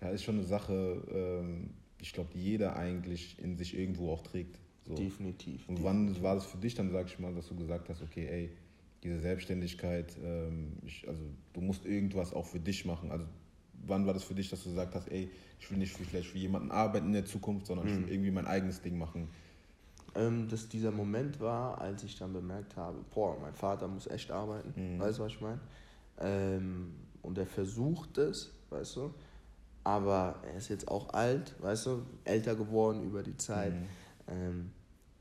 [0.00, 1.70] ja, ist schon eine Sache, ähm,
[2.00, 4.58] ich glaube, die jeder eigentlich in sich irgendwo auch trägt.
[4.84, 4.94] So.
[4.94, 5.68] Definitiv.
[5.68, 8.26] Und wann war das für dich dann, sag ich mal, dass du gesagt hast, okay,
[8.26, 8.50] ey,
[9.02, 11.22] diese Selbstständigkeit, ähm, ich, also
[11.52, 13.10] du musst irgendwas auch für dich machen.
[13.10, 13.26] Also
[13.86, 16.38] wann war das für dich, dass du gesagt hast, ey, ich will nicht vielleicht für
[16.38, 17.92] jemanden arbeiten in der Zukunft, sondern mhm.
[17.92, 18.12] ich will mhm.
[18.12, 19.28] irgendwie mein eigenes Ding machen?
[20.14, 24.30] Ähm, dass dieser Moment war, als ich dann bemerkt habe, boah, mein Vater muss echt
[24.30, 25.00] arbeiten, mhm.
[25.00, 25.60] weißt du, was ich meine?
[26.20, 26.92] Ähm,
[27.22, 29.14] und er versucht es, weißt du,
[29.84, 33.74] aber er ist jetzt auch alt, weißt du, älter geworden über die Zeit.
[33.74, 33.86] Mhm.
[34.28, 34.70] Ähm,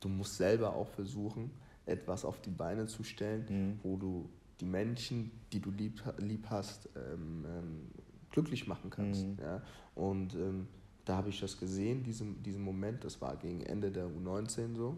[0.02, 1.52] du musst selber auch versuchen,
[1.86, 3.80] etwas auf die Beine zu stellen, mhm.
[3.84, 4.30] wo du
[4.60, 7.88] die Menschen, die du lieb, lieb hast, ähm, ähm,
[8.30, 9.26] glücklich machen kannst.
[9.26, 9.38] Mhm.
[9.42, 9.62] Ja?
[9.96, 10.68] Und ähm,
[11.06, 14.98] da habe ich das gesehen, diesen, diesen Moment, das war gegen Ende der U19 so,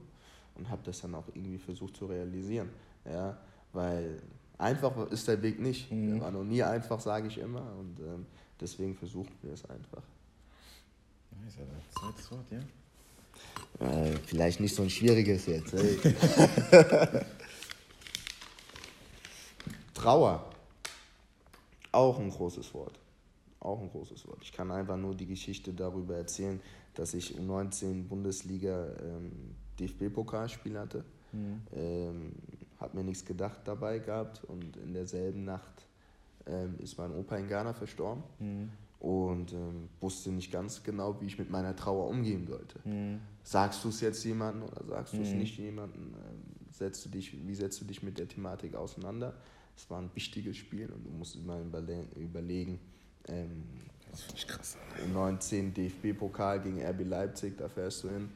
[0.56, 2.70] und habe das dann auch irgendwie versucht zu realisieren.
[3.06, 3.38] Ja?
[3.72, 4.22] Weil
[4.58, 5.92] einfach ist der Weg nicht.
[5.92, 6.12] Mhm.
[6.12, 7.74] Der war noch nie einfach, sage ich immer.
[7.78, 8.26] Und ähm,
[8.60, 10.04] deswegen versuchen wir es einfach.
[11.42, 11.72] Nice, Alter.
[11.90, 12.60] Zweites Wort, ja?
[13.80, 15.74] Äh, vielleicht nicht so ein schwieriges jetzt.
[19.94, 20.50] Trauer.
[21.92, 23.00] Auch ein großes Wort.
[23.60, 24.40] auch ein großes Wort.
[24.42, 26.60] Ich kann einfach nur die Geschichte darüber erzählen,
[26.96, 31.06] dass ich um 19 Bundesliga ähm, DFB-Pokalspiel hatte.
[31.32, 31.62] Mhm.
[31.74, 32.32] Ähm,
[32.80, 35.86] hab mir nichts gedacht dabei gehabt und in derselben Nacht
[36.46, 38.24] ähm, ist mein Opa in Ghana verstorben.
[38.40, 38.70] Mhm.
[39.04, 42.80] Und ähm, wusste nicht ganz genau, wie ich mit meiner Trauer umgehen sollte.
[42.88, 43.20] Mhm.
[43.44, 45.40] Sagst du es jetzt jemandem oder sagst du es mhm.
[45.40, 46.14] nicht jemandem?
[46.14, 49.34] Ähm, setzt du dich, wie setzt du dich mit der Thematik auseinander?
[49.76, 51.62] Es war ein wichtiges Spiel und du musst mal
[52.16, 52.80] überlegen,
[53.28, 53.64] ähm,
[54.10, 54.78] das finde ich krass.
[55.12, 58.30] 19 DFB-Pokal gegen RB Leipzig, da fährst du hin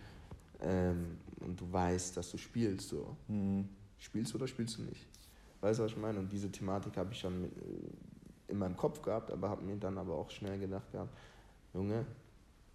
[0.62, 2.90] ähm, und du weißt, dass du spielst.
[2.90, 3.16] So.
[3.30, 3.70] Mhm.
[4.00, 5.08] Spielst du oder spielst du nicht?
[5.62, 6.20] Weißt du, was ich meine?
[6.20, 7.62] Und diese Thematik habe ich schon mit, äh,
[8.48, 11.14] in meinem Kopf gehabt, aber habe mir dann aber auch schnell gedacht gehabt,
[11.74, 12.06] Junge,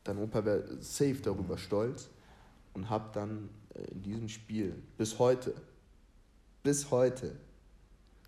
[0.04, 1.58] dein Opa wäre safe darüber mhm.
[1.58, 2.08] stolz
[2.74, 5.54] und habe dann äh, in diesem Spiel bis heute,
[6.62, 7.34] bis heute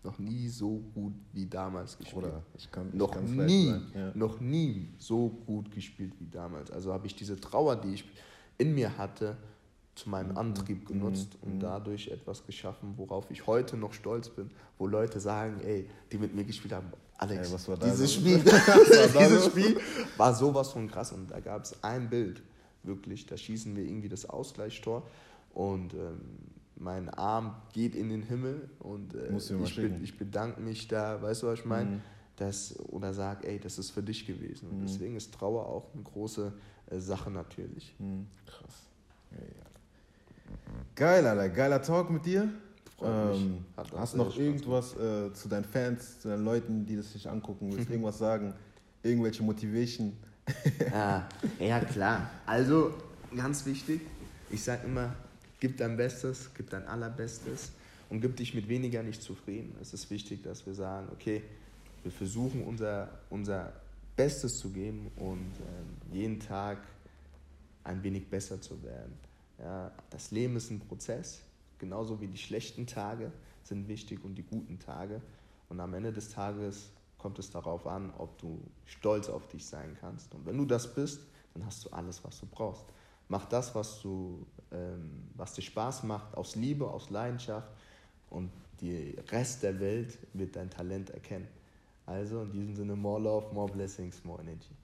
[0.03, 2.25] noch nie so gut wie damals gespielt.
[2.25, 4.13] Oder ich kann, ich noch nie, ja.
[4.15, 6.71] noch nie so gut gespielt wie damals.
[6.71, 8.05] Also habe ich diese Trauer, die ich
[8.59, 9.37] in mir hatte,
[9.95, 10.39] zu meinem mhm.
[10.39, 11.53] Antrieb genutzt mhm.
[11.53, 16.19] und dadurch etwas geschaffen, worauf ich heute noch stolz bin, wo Leute sagen, ey, die
[16.19, 18.39] mit mir gespielt haben, Alex, ey, was war dieses, Spiel,
[19.19, 19.81] dieses Spiel
[20.17, 22.43] war sowas von krass und da gab es ein Bild,
[22.83, 25.07] wirklich, da schießen wir irgendwie das Ausgleichstor
[25.53, 26.21] und ähm,
[26.77, 31.43] mein Arm geht in den Himmel und äh, ich, be ich, bedanke mich da, weißt
[31.43, 31.91] du, was ich meine?
[31.91, 32.01] Mhm.
[32.37, 34.69] Das, oder sag, ey, das ist für dich gewesen.
[34.69, 34.87] Und mhm.
[34.87, 36.53] deswegen ist Trauer auch eine große
[36.91, 37.95] äh, Sache natürlich.
[38.01, 38.27] Mhm.
[38.45, 38.89] Krass.
[39.31, 39.65] Ja, ja.
[40.97, 41.49] Geil, Alter.
[41.49, 42.49] Geiler Talk mit dir.
[43.05, 43.65] Ähm,
[43.97, 47.71] hast du noch irgendwas äh, zu deinen Fans, zu deinen Leuten, die das sich angucken?
[47.73, 48.55] Willst du irgendwas sagen?
[49.03, 50.13] Irgendwelche Motivation?
[50.91, 51.29] ja,
[51.59, 52.31] ja, klar.
[52.47, 52.95] Also,
[53.35, 54.01] ganz wichtig,
[54.51, 55.15] ich sage immer,
[55.65, 57.73] Gib dein Bestes, gib dein Allerbestes
[58.11, 59.75] und gib dich mit weniger nicht zufrieden.
[59.81, 61.43] Es ist wichtig, dass wir sagen, okay,
[62.03, 63.73] wir versuchen unser, unser
[64.15, 65.53] Bestes zu geben und
[66.13, 66.77] äh, jeden Tag
[67.83, 69.15] ein wenig besser zu werden.
[69.59, 71.41] Ja, das Leben ist ein Prozess,
[71.85, 73.31] genauso wie die schlechten Tage
[73.63, 75.21] sind wichtig und die guten Tage.
[75.69, 79.97] Und am Ende des Tages kommt es darauf an, ob du stolz auf dich sein
[80.01, 80.35] kannst.
[80.35, 81.21] Und wenn du das bist,
[81.53, 82.85] dann hast du alles, was du brauchst.
[83.29, 87.69] Mach das, was, du, ähm, was dir Spaß macht, aus Liebe, aus Leidenschaft
[88.31, 91.49] und der Rest der Welt wird dein Talent erkennen.
[92.07, 94.75] Also in diesem Sinne, more love, more blessings, more energy.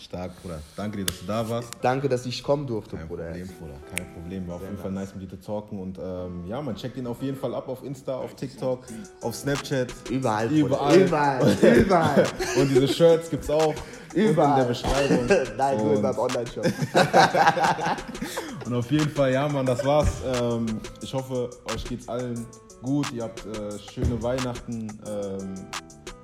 [0.00, 0.60] Stark, Bruder.
[0.76, 1.68] Danke dir, dass du da warst.
[1.82, 3.24] Danke, dass ich kommen durfte, Kein Bruder.
[3.24, 3.74] Kein Problem, Bruder.
[3.94, 4.48] Kein Problem.
[4.48, 5.78] War auf jeden Fall nice mit dir zu talken.
[5.78, 8.84] Und ähm, ja, man checkt ihn auf jeden Fall ab auf Insta, auf TikTok,
[9.20, 9.92] auf Snapchat.
[10.10, 10.50] Überall.
[10.50, 11.00] Überall.
[11.00, 11.56] Überall.
[11.62, 12.24] Überall.
[12.56, 13.74] und diese Shirts gibt's auch.
[14.14, 14.50] Überall.
[14.50, 15.26] in der Beschreibung.
[15.56, 16.64] Nein, nur in meinem Online-Shop.
[18.66, 20.08] und auf jeden Fall, ja, Mann, das war's.
[20.24, 20.66] Ähm,
[21.00, 22.46] ich hoffe, euch geht's allen
[22.82, 23.12] gut.
[23.12, 24.88] Ihr habt äh, schöne Weihnachten.
[25.06, 25.54] Ähm,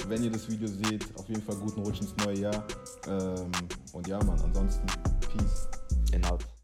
[0.09, 2.65] wenn ihr das Video seht, auf jeden Fall guten Rutsch ins neue Jahr.
[3.09, 3.51] Ähm,
[3.93, 4.87] und ja, Mann, ansonsten,
[5.21, 5.69] Peace.
[6.13, 6.56] In out.